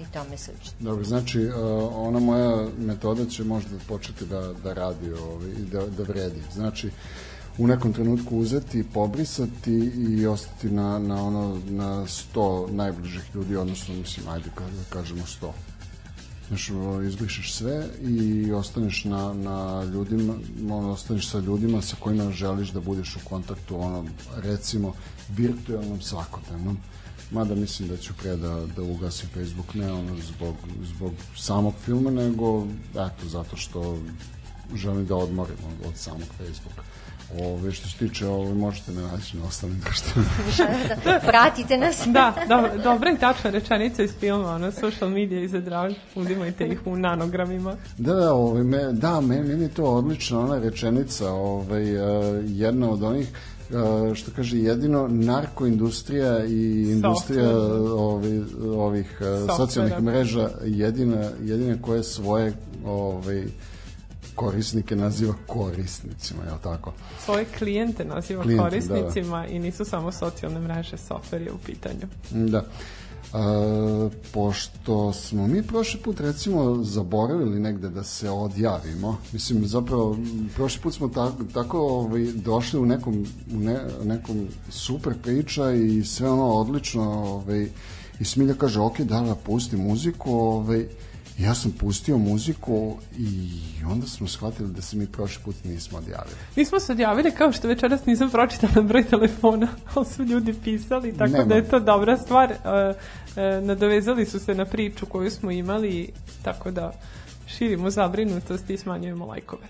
[0.00, 0.72] i tome slično.
[0.80, 1.54] Dobro, znači, uh,
[1.94, 6.42] ona moja metoda će možda početi da, da radi ovaj, da, da vredi.
[6.52, 6.90] Znači,
[7.58, 9.72] u nekom trenutku uzeti, pobrisati
[10.08, 15.50] i ostati na, na ono na 100 najbližih ljudi, odnosno mislim, ajde da kažemo 100.
[16.48, 16.70] Znaš,
[17.08, 20.34] izbrišeš sve i ostaneš na, na ljudima,
[20.70, 24.04] ono, ostaneš sa ljudima sa kojima želiš da budeš u kontaktu, ono,
[24.36, 24.94] recimo,
[25.28, 26.78] virtualnom svakodnevnom.
[27.30, 32.10] Mada mislim da ću pre da, da ugasim Facebook, ne ono zbog, zbog samog filma,
[32.10, 33.98] nego eto, zato što
[34.74, 36.82] želim da odmorim od, od samog Facebooka.
[37.40, 40.30] Ove, što se tiče, ove, možete me naći na ostalim društvenim
[41.04, 42.02] da, pratite nas.
[42.06, 46.66] Da, do, dobra i tačna rečenica iz filma, ono, social media i za drag, uzimajte
[46.66, 47.76] ih u nanogramima.
[47.98, 52.90] Da, da, ovaj, me, da, meni, meni je to odlična ona rečenica, ovaj, uh, jedna
[52.90, 53.28] od onih
[53.70, 57.50] uh, što kaže jedino narkoindustrija i industrija
[57.96, 58.42] ovih,
[58.76, 62.52] ovih uh, socijalnih mreža jedina, jedina koje svoje
[62.84, 63.44] ovaj,
[64.34, 66.92] korisnike naziva korisnicima, je li tako?
[67.24, 69.52] Svoje klijente naziva Klijente, korisnicima da, da.
[69.52, 72.06] i nisu samo socijalne mreže, software je u pitanju.
[72.30, 72.64] Da.
[73.34, 73.36] E,
[74.32, 80.16] pošto smo mi prošli put recimo zaboravili negde da se odjavimo, mislim zapravo
[80.54, 86.04] prošli put smo tako, tako ovaj, došli u nekom, u ne, nekom super priča i
[86.04, 87.68] sve ono odlično ovaj,
[88.20, 90.86] i Smilja kaže ok, da, da pusti muziku ovaj,
[91.38, 96.36] ja sam pustio muziku i onda smo shvatili da se mi prošli put nismo odjavili.
[96.56, 101.32] Nismo se odjavili kao što večeras nisam pročitala broj telefona, ali su ljudi pisali, tako
[101.32, 101.44] Nema.
[101.44, 102.52] da je to dobra stvar.
[102.52, 102.56] E,
[103.36, 106.12] e, nadovezali su se na priču koju smo imali,
[106.42, 106.92] tako da
[107.46, 109.66] širimo zabrinutost i smanjujemo lajkove.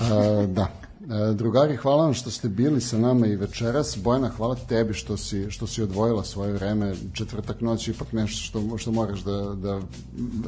[0.00, 0.89] A, da.
[1.00, 3.98] E, drugari, hvala vam što ste bili sa nama i večeras.
[4.02, 6.94] Bojana, hvala tebi što si, što si odvojila svoje vreme.
[7.12, 9.80] Četvrtak noć ipak nešto što, što moraš da, da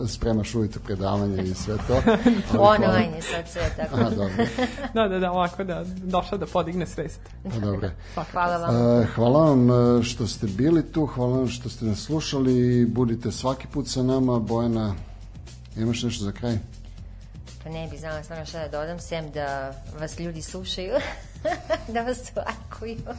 [0.09, 1.95] spremaš ujutro predavanje i sve to.
[2.59, 3.95] Online je sad sve tako.
[3.95, 4.45] Aha, dobro.
[4.95, 7.21] da, da, da, ovako da došla da podigne svest.
[7.43, 7.91] Pa, dobro.
[8.33, 9.01] hvala vam.
[9.01, 12.87] Uh, hvala vam e, što ste bili tu, hvala vam što ste nas slušali.
[12.87, 14.39] Budite svaki put sa nama.
[14.39, 14.95] Bojana,
[15.77, 16.59] imaš nešto za kraj?
[17.65, 20.93] Pa ne bi znala stvarno šta da dodam, sem da vas ljudi slušaju,
[21.95, 23.15] da vas lajkuju.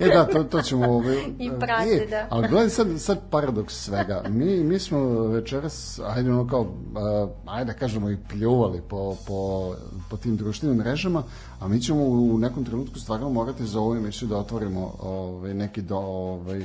[0.00, 0.90] e da, to, to ćemo...
[0.90, 2.26] Ovaj, I prate, e, da.
[2.30, 4.22] Ali gledaj sad, sad paradoks svega.
[4.28, 9.74] Mi, mi smo večeras, ajde ono kao, uh, ajde da kažemo i pljuvali po, po,
[10.10, 11.22] po tim društvenim mrežama,
[11.60, 15.82] a mi ćemo u nekom trenutku stvarno morati za ovu emisiju da otvorimo ovaj, neki
[15.82, 16.62] do, ovaj,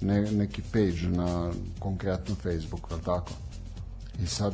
[0.00, 3.32] ne, neki page na konkretno Facebooku, ali tako?
[4.22, 4.52] I sad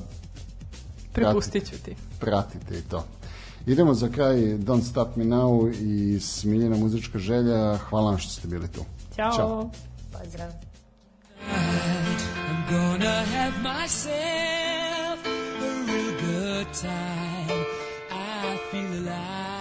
[1.14, 1.96] Prepustit ću ti.
[2.20, 3.04] Pratite i to.
[3.66, 7.76] Idemo za kraj Don't Stop Me Now i Smiljena muzička želja.
[7.76, 8.84] Hvala vam što ste bili tu.
[9.16, 9.32] Ćao.
[9.36, 9.70] Ćao.
[10.12, 10.50] Pozdrav.
[11.40, 17.64] I'm gonna have myself a real good time.
[18.10, 19.53] I feel alive.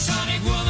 [0.00, 0.69] Sonic Woman.